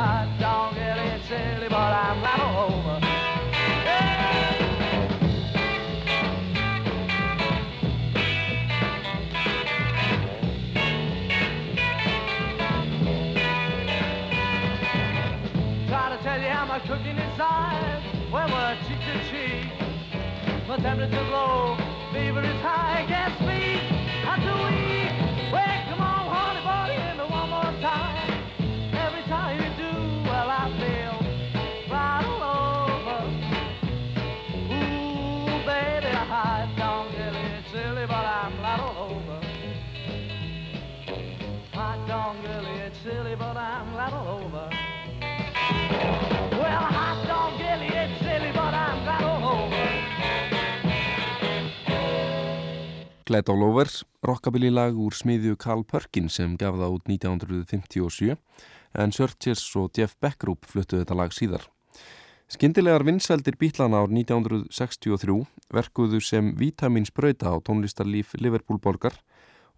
Ooh, 0.00 0.06
baby, 0.06 0.08
I 0.08 0.26
don't 0.40 0.74
get 0.74 0.96
it 0.98 1.20
silly, 1.28 1.68
but 1.68 1.76
I'm 1.76 2.22
right 2.22 2.40
all 2.40 2.72
over. 2.72 3.00
Try 15.88 16.16
to 16.16 16.22
tell 16.22 16.40
you 16.40 16.48
how 16.48 16.64
my 16.66 16.78
cooking 16.80 17.18
inside 17.18 18.02
when 18.30 18.50
we're 18.50 18.78
cheek 18.88 19.00
to 19.00 19.14
cheek. 19.30 19.66
My 20.68 20.76
temperature's 20.76 21.28
low, 21.30 21.76
fever 22.12 22.42
is 22.42 22.60
high, 22.62 22.69
Glad 53.30 53.48
All 53.48 53.62
Over, 53.62 53.86
rockabilly 54.26 54.72
lag 54.74 54.96
úr 54.98 55.14
smiðju 55.14 55.54
Carl 55.62 55.84
Perkins 55.86 56.34
sem 56.40 56.56
gaf 56.58 56.74
það 56.74 56.96
út 56.96 57.04
1957 57.12 58.34
en 58.98 59.14
Searchers 59.14 59.62
og 59.78 59.94
Jeff 59.94 60.16
Beck 60.18 60.40
Group 60.42 60.66
fluttu 60.66 60.98
þetta 60.98 61.14
lag 61.14 61.30
síðar. 61.30 61.68
Skyndilegar 62.50 63.06
vinsældir 63.06 63.54
bítlana 63.60 64.00
ár 64.02 64.10
1963 64.10 65.38
verkuðu 65.70 66.18
sem 66.18 66.50
vitaminsbrauta 66.58 67.54
á 67.54 67.62
tónlistarlíf 67.62 68.34
Liverpool 68.42 68.82
borgar 68.82 69.14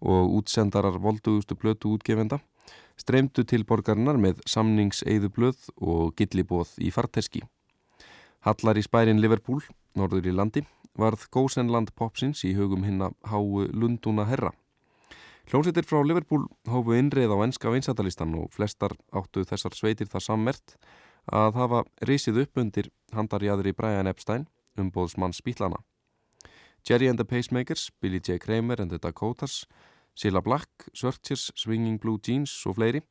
og 0.01 0.33
útsendarar 0.39 0.97
voldugustu 0.97 1.53
blötu 1.53 1.93
útgefenda 1.93 2.41
streymdu 2.97 3.45
til 3.45 3.69
borgarinnar 3.69 4.17
með 4.17 4.41
samningseiðublöð 4.49 5.75
og 5.77 6.15
gillibóð 6.17 6.73
í 6.81 6.89
farteski. 6.89 7.45
Hallar 8.49 8.81
í 8.81 8.89
spærin 8.89 9.21
Liverpool, 9.21 9.61
norður 9.93 10.33
í 10.33 10.33
landi, 10.33 10.65
varð 10.99 11.25
gósenland 11.33 11.93
popsins 11.95 12.43
í 12.45 12.53
hugum 12.57 12.83
hinna 12.85 13.11
háu 13.29 13.65
Lundúna 13.73 14.25
herra. 14.29 14.51
Hljómsveitir 15.49 15.83
frá 15.83 15.99
Liverpool 16.05 16.45
hófu 16.69 16.95
innreið 16.95 17.33
á 17.35 17.37
enska 17.43 17.71
vinsætalistan 17.73 18.35
og 18.39 18.51
flestar 18.55 18.93
áttu 19.11 19.43
þessar 19.43 19.75
sveitir 19.75 20.07
það 20.07 20.27
sammert 20.27 20.77
að 21.27 21.57
hafa 21.59 21.81
risið 22.07 22.43
upp 22.45 22.61
undir 22.61 22.91
handarjæðri 23.15 23.73
Brian 23.75 24.07
Epstein, 24.07 24.47
umbóðsmann 24.79 25.35
spýtlana. 25.35 25.81
Jerry 26.87 27.07
and 27.07 27.19
the 27.19 27.25
Pacemakers, 27.25 27.89
Billy 28.01 28.19
J. 28.19 28.39
Kramer 28.39 28.81
and 28.81 28.91
the 28.91 28.99
Dakotas, 28.99 29.65
Silla 30.15 30.41
Black, 30.41 30.69
Searchers, 30.93 31.51
Swinging 31.55 31.99
Blue 31.99 32.19
Jeans 32.19 32.53
og 32.67 32.77
fleiri 32.77 33.01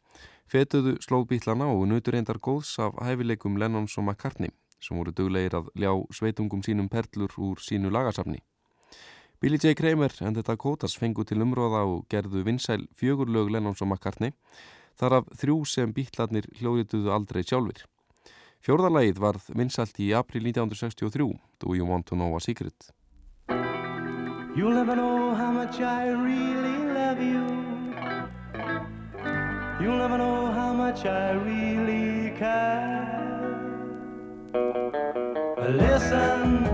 fetuðu 0.53 0.99
slóðbítlana 1.03 1.69
og 1.73 1.87
nutur 1.89 2.15
reyndar 2.17 2.39
góðs 2.39 2.77
af 2.79 2.97
hæfileikum 3.01 3.57
Lennons 3.61 3.97
og 3.99 4.05
McCartney 4.05 4.53
sem 4.83 4.99
voru 4.99 5.15
duglegir 5.15 5.55
að 5.57 5.71
ljá 5.79 5.93
sveitungum 6.11 6.65
sínum 6.67 6.91
perlur 6.91 7.33
úr 7.39 7.63
sínu 7.63 7.93
lagasafni. 7.95 8.43
Billy 9.43 9.59
J. 9.59 9.75
Kramer 9.75 10.13
and 10.21 10.37
the 10.37 10.43
Dakotas 10.43 10.95
fengu 10.99 11.25
til 11.25 11.43
umróða 11.43 11.81
og 11.87 12.05
gerðu 12.11 12.45
vinsæl 12.47 12.87
fjögurlög 12.95 13.51
Lennons 13.51 13.83
og 13.83 13.89
McCartney 13.89 14.31
þar 15.01 15.17
af 15.19 15.33
þrjú 15.41 15.57
sem 15.67 15.95
bítlarnir 15.95 16.47
hljóðrituðu 16.61 17.11
aldrei 17.11 17.43
sjálfur. 17.43 17.83
Fjórðarlægið 18.63 19.19
varð 19.19 19.49
vinsælt 19.59 19.99
í 19.99 20.13
april 20.15 20.47
1963, 20.47 21.33
Do 21.59 21.75
You 21.75 21.89
Want 21.89 22.07
to 22.07 22.15
Know 22.15 22.37
a 22.37 22.41
Secret? 22.41 22.93
You'll 24.55 24.75
never 24.75 24.95
know 24.95 25.35
how 25.35 25.51
much 25.51 25.81
I 25.81 26.07
really 26.11 26.79
love 26.95 27.19
you. 27.19 27.43
You'll 29.83 29.99
never 29.99 30.19
know 30.19 30.53
how 30.53 30.73
much 30.73 31.05
I 31.05 31.33
really 31.33 32.31
care. 32.39 33.32
Listen, 35.71 36.65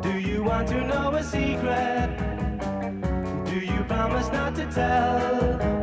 do 0.00 0.18
you 0.18 0.44
want 0.44 0.68
to 0.68 0.80
know 0.86 1.12
a 1.14 1.22
secret? 1.22 2.08
Do 3.46 3.58
you 3.58 3.82
promise 3.84 4.28
not 4.28 4.54
to 4.56 4.66
tell? 4.66 5.81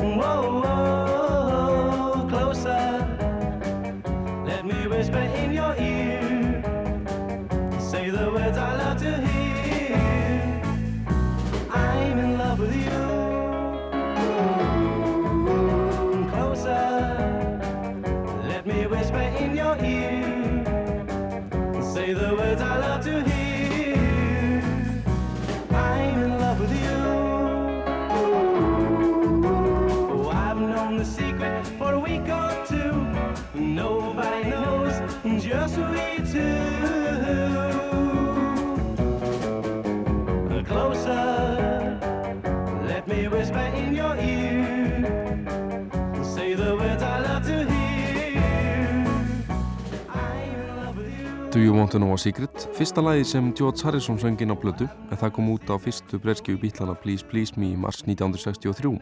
Do 51.59 51.65
You 51.65 51.73
Want 51.75 51.91
To 51.91 51.97
Know 51.99 52.13
A 52.13 52.17
Secret 52.17 52.69
fyrsta 52.71 53.01
lagi 53.03 53.23
sem 53.27 53.53
George 53.53 53.83
Harrison 53.83 54.15
söng 54.17 54.39
inn 54.39 54.53
á 54.53 54.55
plötu 54.55 54.85
en 54.87 55.17
það 55.19 55.31
kom 55.35 55.49
út 55.51 55.67
á 55.67 55.75
fyrstu 55.75 56.15
breyskjöfu 56.15 56.55
bítlana 56.61 56.95
Please 56.95 57.25
Please 57.27 57.51
Me 57.59 57.73
í 57.73 57.75
mars 57.75 57.99
1963 58.07 58.95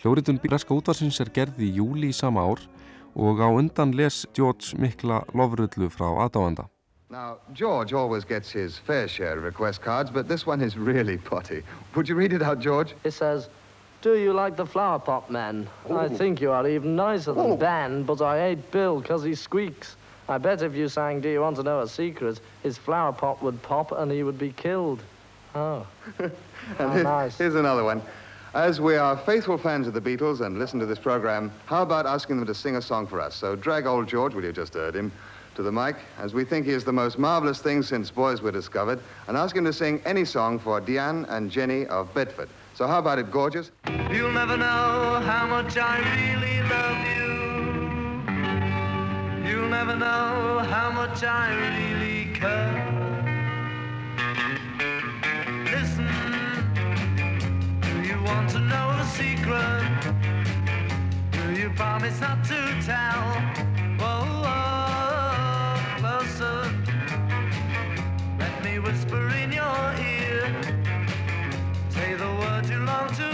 Hljóritun 0.00 0.40
breska 0.40 0.72
útvarsins 0.72 1.20
er 1.20 1.28
gerð 1.36 1.60
í 1.60 1.68
júli 1.76 2.08
í 2.08 2.16
sama 2.16 2.46
ár 2.48 2.64
og 3.12 3.44
á 3.44 3.48
undan 3.52 3.92
les 3.92 4.22
George 4.32 4.72
mikla 4.80 5.20
lofrullu 5.36 5.92
frá 5.92 6.08
aðdáanda 6.24 6.64
Now, 7.10 7.36
George 7.52 7.92
always 7.92 8.24
gets 8.24 8.48
his 8.48 8.78
fair 8.78 9.06
share 9.06 9.36
of 9.36 9.44
request 9.44 9.82
cards, 9.84 10.10
but 10.10 10.28
this 10.28 10.46
one 10.46 10.64
is 10.64 10.78
really 10.78 11.18
potty. 11.18 11.60
Would 11.94 12.08
you 12.08 12.16
read 12.16 12.32
it 12.32 12.40
out, 12.40 12.58
George? 12.58 12.96
It 13.04 13.12
says, 13.12 13.50
Do 14.00 14.16
you 14.16 14.32
like 14.32 14.56
the 14.56 14.64
flower 14.64 14.98
pot 14.98 15.30
men? 15.30 15.68
I 15.90 16.08
think 16.08 16.40
you 16.40 16.52
are 16.52 16.66
even 16.66 16.96
nicer 16.96 17.34
than 17.34 17.58
Ben, 17.58 18.02
but 18.04 18.22
I 18.22 18.38
hate 18.40 18.70
Bill 18.70 19.02
because 19.02 19.22
he 19.22 19.34
squeaks. 19.34 19.96
I 20.28 20.38
bet 20.38 20.62
if 20.62 20.74
you 20.74 20.88
sang 20.88 21.20
Do 21.20 21.28
You 21.28 21.40
Want 21.40 21.56
to 21.56 21.62
Know 21.62 21.80
a 21.80 21.88
Secret, 21.88 22.40
his 22.62 22.78
flower 22.78 23.12
pot 23.12 23.42
would 23.42 23.60
pop 23.62 23.92
and 23.92 24.10
he 24.10 24.22
would 24.22 24.38
be 24.38 24.52
killed. 24.52 25.02
Oh. 25.54 25.86
And 26.78 26.90
Oh, 26.92 27.02
nice. 27.02 27.36
here's 27.36 27.56
another 27.56 27.82
one. 27.82 28.00
As 28.54 28.80
we 28.80 28.96
are 28.96 29.16
faithful 29.16 29.58
fans 29.58 29.86
of 29.88 29.94
the 29.94 30.00
Beatles 30.00 30.40
and 30.42 30.58
listen 30.58 30.78
to 30.78 30.86
this 30.86 30.98
program, 30.98 31.50
how 31.66 31.82
about 31.82 32.06
asking 32.06 32.36
them 32.36 32.46
to 32.46 32.54
sing 32.54 32.76
a 32.76 32.82
song 32.82 33.06
for 33.06 33.20
us? 33.20 33.34
So 33.34 33.56
drag 33.56 33.84
old 33.86 34.06
George, 34.06 34.32
will 34.34 34.44
you 34.44 34.52
just 34.52 34.74
heard 34.74 34.94
him, 34.94 35.10
to 35.56 35.62
the 35.62 35.72
mic, 35.72 35.96
as 36.18 36.34
we 36.34 36.44
think 36.44 36.64
he 36.66 36.72
is 36.72 36.84
the 36.84 36.92
most 36.92 37.18
marvelous 37.18 37.60
thing 37.60 37.82
since 37.82 38.10
boys 38.10 38.40
were 38.42 38.52
discovered, 38.52 39.00
and 39.26 39.36
ask 39.36 39.56
him 39.56 39.64
to 39.64 39.72
sing 39.72 40.00
any 40.04 40.24
song 40.24 40.58
for 40.58 40.80
Diane 40.80 41.26
and 41.28 41.50
Jenny 41.50 41.84
of 41.86 42.12
Bedford. 42.14 42.48
So 42.74 42.86
how 42.86 42.98
about 43.00 43.18
it, 43.18 43.30
gorgeous? 43.30 43.70
You'll 44.10 44.32
never 44.32 44.56
know 44.56 45.20
how 45.24 45.46
much 45.48 45.76
I 45.76 45.98
really 46.32 46.61
You'll 49.62 49.70
never 49.70 49.94
know 49.94 50.58
how 50.68 50.90
much 50.90 51.22
I 51.22 51.54
really 51.54 52.34
care. 52.34 52.82
Listen, 55.70 56.10
do 57.80 58.02
you 58.02 58.20
want 58.24 58.50
to 58.50 58.58
know 58.58 58.88
a 58.90 59.04
secret? 59.06 59.86
Do 61.30 61.52
you 61.52 61.70
promise 61.76 62.20
not 62.20 62.42
to 62.46 62.58
tell? 62.84 63.22
Whoa, 64.00 64.42
whoa, 64.42 65.78
closer. 66.00 66.68
Let 68.40 68.64
me 68.64 68.80
whisper 68.80 69.28
in 69.28 69.52
your 69.52 69.94
ear. 70.12 70.42
Say 71.90 72.14
the 72.14 72.32
words 72.40 72.68
you 72.68 72.80
long 72.80 73.14
to 73.14 73.31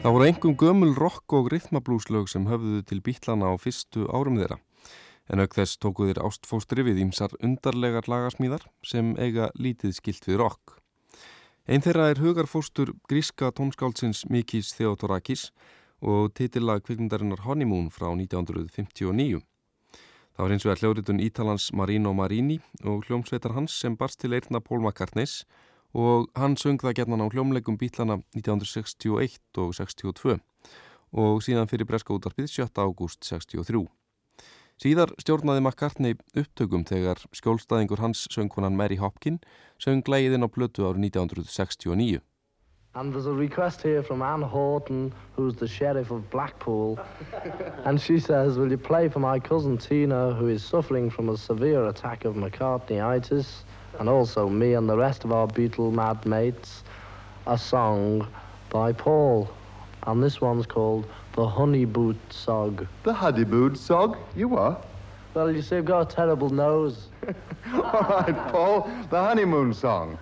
Það 0.00 0.14
voru 0.16 0.24
engum 0.24 0.54
gömul 0.56 0.94
rock 0.96 1.34
og 1.36 1.50
rithmablúslög 1.52 2.30
sem 2.32 2.46
höfðuðu 2.48 2.84
til 2.88 3.02
bítlana 3.04 3.50
á 3.52 3.60
fyrstu 3.60 4.06
árum 4.08 4.38
þeirra. 4.40 4.56
En 5.28 5.42
auk 5.44 5.52
þess 5.52 5.76
tóku 5.76 6.06
þeir 6.08 6.22
ástfóstri 6.24 6.86
við 6.86 7.02
ímsar 7.02 7.34
undarlegar 7.44 8.08
lagasmíðar 8.08 8.64
sem 8.80 9.12
eiga 9.20 9.50
lítið 9.60 9.92
skilt 9.98 10.24
við 10.24 10.40
rock. 10.40 10.78
Einn 11.68 11.84
þeirra 11.84 12.08
er 12.14 12.22
hugarfóstur 12.24 12.94
gríska 13.12 13.52
tónskáldsins 13.52 14.24
Mikis 14.32 14.72
Theodorakis 14.78 15.50
og 16.00 16.32
titilag 16.32 16.80
kvikmyndarinnar 16.88 17.44
Honeymoon 17.44 17.92
frá 17.92 18.08
1959. 18.08 19.44
Það 20.32 20.46
var 20.46 20.54
eins 20.56 20.64
og 20.64 20.72
að 20.72 20.80
hljóritun 20.80 21.20
Ítalans 21.20 21.72
Marino 21.76 22.16
Marini 22.16 22.62
og 22.88 23.04
hljómsveitar 23.04 23.52
hans 23.52 23.76
sem 23.76 24.00
barst 24.00 24.24
til 24.24 24.32
eirna 24.32 24.64
Paul 24.64 24.80
McCartneys 24.80 25.42
og 25.94 26.28
hann 26.38 26.56
söng 26.56 26.78
það 26.82 26.96
gerðan 27.00 27.24
á 27.24 27.32
hljómleikum 27.32 27.78
bítlana 27.80 28.20
1961 28.36 29.40
og 29.58 29.74
62 29.74 30.38
og 31.10 31.42
síðan 31.42 31.70
fyrir 31.70 31.88
breska 31.88 32.14
útarpið 32.14 32.46
7. 32.46 32.70
ágúst 32.78 33.26
63. 33.26 33.86
Síðar 34.80 35.10
stjórnaði 35.20 35.60
McCartney 35.60 36.14
upptökum 36.32 36.86
þegar 36.88 37.18
skjólstaðingur 37.36 38.00
hans 38.00 38.24
söngkunan 38.32 38.78
Mary 38.78 38.96
Hopkin 38.96 39.40
söng 39.76 40.06
lægiðinn 40.08 40.46
á 40.46 40.48
plötu 40.48 40.86
árið 40.86 41.10
1969. 41.10 42.22
And 42.94 43.12
there's 43.12 43.26
a 43.26 43.32
request 43.32 43.82
here 43.82 44.02
from 44.02 44.20
Anne 44.20 44.42
Horton, 44.42 45.12
who's 45.36 45.54
the 45.54 45.68
sheriff 45.68 46.10
of 46.10 46.28
Blackpool. 46.30 46.98
and 47.84 48.00
she 48.00 48.18
says, 48.18 48.58
Will 48.58 48.70
you 48.70 48.78
play 48.78 49.08
for 49.08 49.20
my 49.20 49.38
cousin 49.38 49.78
Tina, 49.78 50.34
who 50.34 50.48
is 50.48 50.64
suffering 50.64 51.08
from 51.08 51.28
a 51.28 51.36
severe 51.36 51.86
attack 51.86 52.24
of 52.24 52.34
McCartneyitis, 52.34 53.62
and 54.00 54.08
also 54.08 54.48
me 54.48 54.72
and 54.72 54.88
the 54.88 54.96
rest 54.96 55.24
of 55.24 55.30
our 55.30 55.46
Beatle 55.46 55.92
mad 55.92 56.24
mates, 56.24 56.82
a 57.46 57.56
song 57.56 58.26
by 58.70 58.92
Paul? 58.92 59.48
And 60.06 60.22
this 60.22 60.40
one's 60.40 60.64
called 60.64 61.06
The 61.34 61.46
Honey 61.46 61.84
Boot 61.84 62.16
Sog. 62.30 62.88
The 63.02 63.12
honeymoon 63.12 63.74
Sog? 63.74 64.16
You 64.34 64.56
are? 64.56 64.82
Well, 65.34 65.54
you 65.54 65.60
see, 65.60 65.76
I've 65.76 65.84
got 65.84 66.10
a 66.10 66.16
terrible 66.16 66.48
nose. 66.48 67.08
All 67.74 67.82
right, 67.82 68.34
Paul, 68.50 68.90
the 69.10 69.22
honeymoon 69.22 69.74
song. 69.74 70.18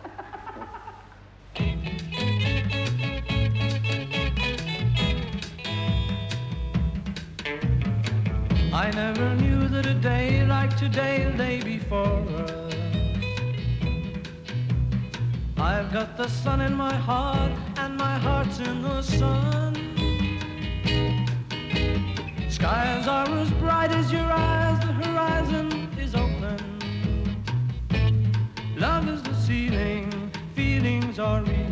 I 8.74 8.90
never 8.92 9.36
knew 9.36 9.68
that 9.68 9.86
a 9.86 9.94
day 9.94 10.44
like 10.44 10.76
today 10.76 11.32
lay 11.36 11.62
before 11.62 12.24
us. 12.40 12.67
I've 15.60 15.92
got 15.92 16.16
the 16.16 16.28
sun 16.28 16.60
in 16.60 16.74
my 16.74 16.94
heart, 16.94 17.50
and 17.78 17.96
my 17.96 18.16
heart's 18.18 18.60
in 18.60 18.80
the 18.80 19.02
sun. 19.02 19.74
Skies 22.48 23.08
are 23.08 23.28
as 23.28 23.50
bright 23.52 23.90
as 23.90 24.12
your 24.12 24.22
eyes, 24.22 24.78
the 24.80 24.92
horizon 24.92 25.88
is 25.98 26.14
open. 26.14 26.58
Love 28.76 29.08
is 29.08 29.20
the 29.22 29.34
ceiling, 29.34 30.30
feelings 30.54 31.18
are 31.18 31.42
reeling, 31.42 31.67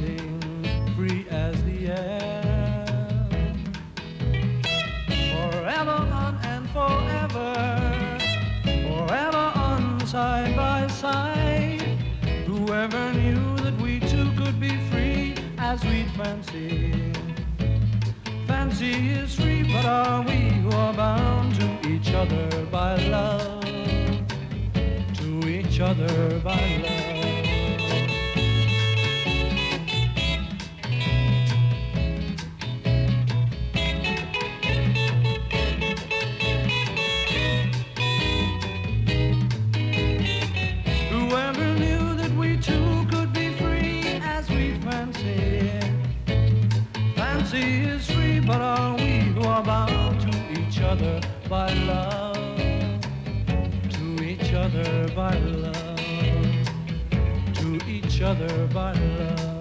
fancy? 16.27 17.13
Fancy 18.49 18.95
is 19.11 19.35
free, 19.37 19.63
but 19.63 19.85
are 19.85 20.23
we 20.23 20.39
who 20.63 20.71
are 20.73 20.93
bound 20.93 21.55
to 21.55 21.89
each 21.89 22.11
other 22.13 22.49
by 22.67 22.97
love, 23.07 23.65
to 25.21 25.49
each 25.49 25.79
other 25.79 26.41
by 26.41 26.63
love. 26.83 26.96
By 51.49 51.73
love? 51.87 52.59
To 53.91 54.25
each 54.25 54.53
other 54.53 55.09
by 55.15 55.35
love. 55.39 56.01
To 57.55 57.81
each 57.89 58.21
other 58.21 58.67
by 58.75 58.93
love. 58.93 59.61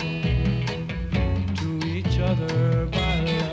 To 1.59 1.88
each 1.88 2.19
other 2.19 2.86
by 2.91 3.15
love. 3.25 3.45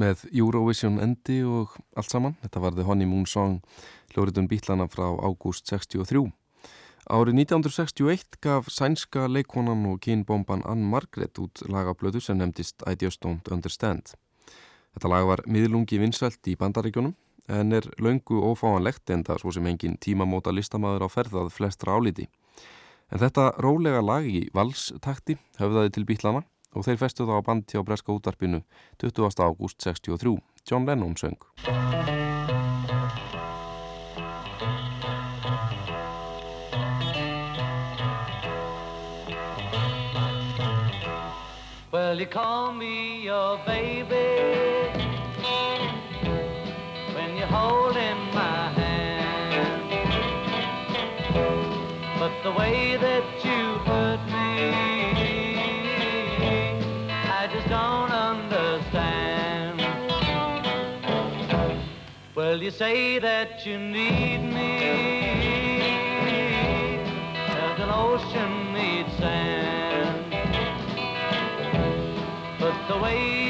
með 0.00 0.24
Eurovision 0.32 0.96
endi 1.04 1.42
og 1.44 1.76
allt 1.96 2.10
saman. 2.10 2.36
Þetta 2.40 2.60
var 2.60 2.72
The 2.72 2.86
Honeymoon 2.88 3.26
Song 3.28 3.60
hljóritun 4.14 4.48
bítlana 4.48 4.88
frá 4.88 5.10
ágúst 5.20 5.68
63. 5.68 6.39
Árið 7.10 7.40
1961 7.42 8.36
gaf 8.38 8.68
sænska 8.70 9.24
leikonan 9.26 9.82
og 9.90 9.96
kynbomban 10.04 10.60
Ann 10.62 10.84
Margaret 10.86 11.40
út 11.42 11.64
lagablödu 11.66 12.20
sem 12.22 12.38
nefndist 12.38 12.84
I 12.86 12.94
Just 13.02 13.24
Don't 13.26 13.50
Understand. 13.50 14.12
Þetta 14.94 15.10
lag 15.10 15.26
var 15.26 15.42
miðlungi 15.50 15.98
vinsælt 15.98 16.46
í 16.46 16.54
bandaríkjónum 16.60 17.16
en 17.50 17.74
er 17.74 17.90
löngu 17.98 18.38
ófáanlegt 18.52 19.10
en 19.10 19.26
það 19.26 19.42
svo 19.42 19.56
sem 19.58 19.66
engin 19.66 19.98
tímamóta 19.98 20.54
listamæður 20.54 21.06
á 21.06 21.08
ferðað 21.10 21.50
flestra 21.50 21.98
áliti. 21.98 22.28
En 23.10 23.18
þetta 23.18 23.50
rólega 23.58 24.06
lag 24.06 24.30
í 24.30 24.46
valstakti 24.54 25.40
höfðaði 25.58 25.96
til 25.96 26.06
bítlana 26.06 26.46
og 26.78 26.86
þeir 26.86 27.02
festu 27.02 27.26
það 27.26 27.42
á 27.42 27.46
band 27.50 27.66
hjá 27.74 27.82
Breska 27.82 28.14
útarpinu 28.14 28.62
20. 29.02 29.34
ágúst 29.42 29.82
63. 29.82 30.38
John 30.62 30.86
Lennon 30.86 31.18
söng. 31.18 31.42
Well, 42.10 42.18
you 42.18 42.26
call 42.26 42.72
me 42.72 43.22
your 43.22 43.56
baby 43.64 44.16
when 47.14 47.36
you're 47.36 47.46
holding 47.46 48.18
my 48.34 48.72
hand. 48.80 49.82
But 52.18 52.32
the 52.42 52.50
way 52.50 52.96
that 52.96 53.22
you 53.44 53.78
hurt 53.86 54.22
me, 54.26 54.72
I 57.12 57.46
just 57.52 57.68
don't 57.68 58.10
understand. 58.10 59.80
Well, 62.34 62.60
you 62.60 62.72
say 62.72 63.20
that 63.20 63.64
you 63.64 63.78
need 63.78 64.38
me 64.52 64.78
as 67.46 67.78
an 67.78 67.88
ocean 67.88 68.49
But 73.00 73.49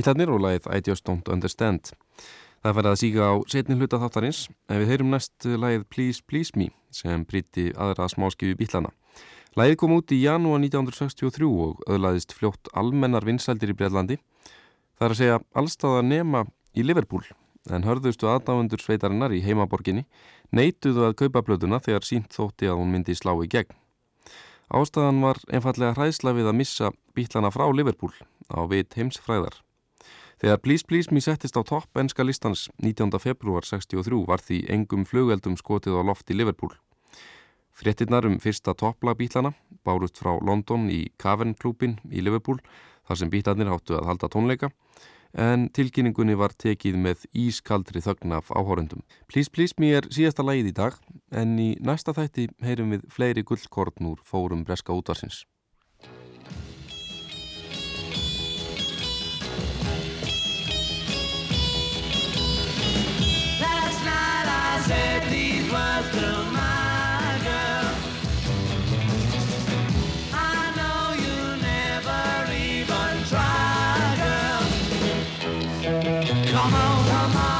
Bílarnir 0.00 0.30
og 0.32 0.40
lagið 0.40 0.66
I 0.72 0.80
Just 0.80 1.04
Don't 1.04 1.26
Understand. 1.28 1.90
Það 2.64 2.76
færði 2.76 2.90
að 2.90 3.00
síga 3.02 3.26
á 3.28 3.34
setni 3.52 3.74
hluta 3.76 3.98
þáttarins 4.00 4.38
en 4.70 4.80
við 4.80 4.92
heyrum 4.94 5.10
næst 5.12 5.44
lagið 5.44 5.84
Please 5.92 6.24
Please 6.24 6.56
Me 6.56 6.70
sem 6.94 7.26
brýtti 7.28 7.66
aðra 7.76 8.06
smáskifi 8.08 8.56
bílana. 8.56 8.94
Lagið 9.60 9.76
kom 9.82 9.92
út 9.98 10.14
í 10.16 10.22
janúar 10.22 10.62
1963 10.62 11.52
og 11.66 11.84
öðlaðist 11.84 12.32
fljótt 12.32 12.72
almennar 12.72 13.28
vinsældir 13.28 13.74
í 13.74 13.76
Breitlandi. 13.76 14.16
Það 14.96 15.06
er 15.06 15.16
að 15.16 15.20
segja 15.20 15.38
allstaða 15.52 16.02
nema 16.08 16.44
í 16.72 16.86
Liverpool 16.86 17.26
en 17.68 17.84
hörðustu 17.84 18.30
aðdáendur 18.32 18.80
sveitarinnar 18.80 19.36
í 19.36 19.44
heimaborginni 19.44 20.06
neituðu 20.56 21.10
að 21.10 21.18
kaupa 21.26 21.44
blöðuna 21.44 21.84
þegar 21.84 22.08
sínt 22.08 22.32
þótti 22.32 22.72
að 22.72 22.80
hún 22.80 22.94
myndi 22.96 23.18
slá 23.18 23.34
í 23.36 23.50
gegn. 23.52 23.76
Ástæðan 24.72 25.20
var 25.26 25.44
einfallega 25.52 25.92
hræðsla 25.98 26.38
við 26.38 26.48
að 26.48 26.62
missa 26.62 26.94
bílana 27.12 27.52
frá 27.52 27.68
Liverpool 27.68 28.14
á 28.48 28.64
vit 28.70 28.96
heimsfræðar. 28.96 29.60
Þegar 30.40 30.60
Please 30.64 30.86
Please 30.88 31.12
Me 31.12 31.20
settist 31.20 31.52
á 31.52 31.60
topp 31.60 31.98
enska 32.00 32.24
listans 32.24 32.70
19. 32.80 33.12
februar 33.20 33.66
63 33.68 34.22
var 34.24 34.40
því 34.40 34.62
engum 34.72 35.02
flugeldum 35.04 35.58
skotið 35.60 35.98
á 36.00 36.02
loft 36.08 36.32
í 36.32 36.36
Liverpool. 36.38 36.72
Frettinnar 37.76 38.24
um 38.24 38.38
fyrsta 38.40 38.72
topplagbítlana 38.72 39.52
bárust 39.84 40.16
frá 40.16 40.32
London 40.40 40.88
í 40.88 41.12
Cavern 41.20 41.52
klúpin 41.52 41.98
í 42.08 42.24
Liverpool 42.24 42.56
þar 43.04 43.20
sem 43.20 43.32
bítlarnir 43.36 43.68
háttu 43.68 43.98
að 43.98 44.08
halda 44.08 44.32
tónleika 44.32 44.72
en 45.36 45.68
tilkynningunni 45.76 46.38
var 46.40 46.56
tekið 46.56 46.96
með 46.96 47.28
ískaldri 47.36 48.00
þögnaf 48.00 48.48
áhórundum. 48.48 49.04
Please 49.28 49.52
Please 49.52 49.76
Me 49.76 49.92
er 50.00 50.08
síðasta 50.08 50.40
lægið 50.40 50.72
í 50.72 50.76
dag 50.80 50.96
en 51.36 51.56
í 51.60 51.74
næsta 51.84 52.16
þætti 52.16 52.48
heyrum 52.64 52.96
við 52.96 53.04
fleiri 53.12 53.44
gullkorn 53.44 54.14
úr 54.14 54.24
fórum 54.24 54.64
breska 54.64 54.96
útvarsins. 54.96 55.44
come 76.52 76.74
on, 76.74 77.06
come 77.06 77.36
on. 77.36 77.59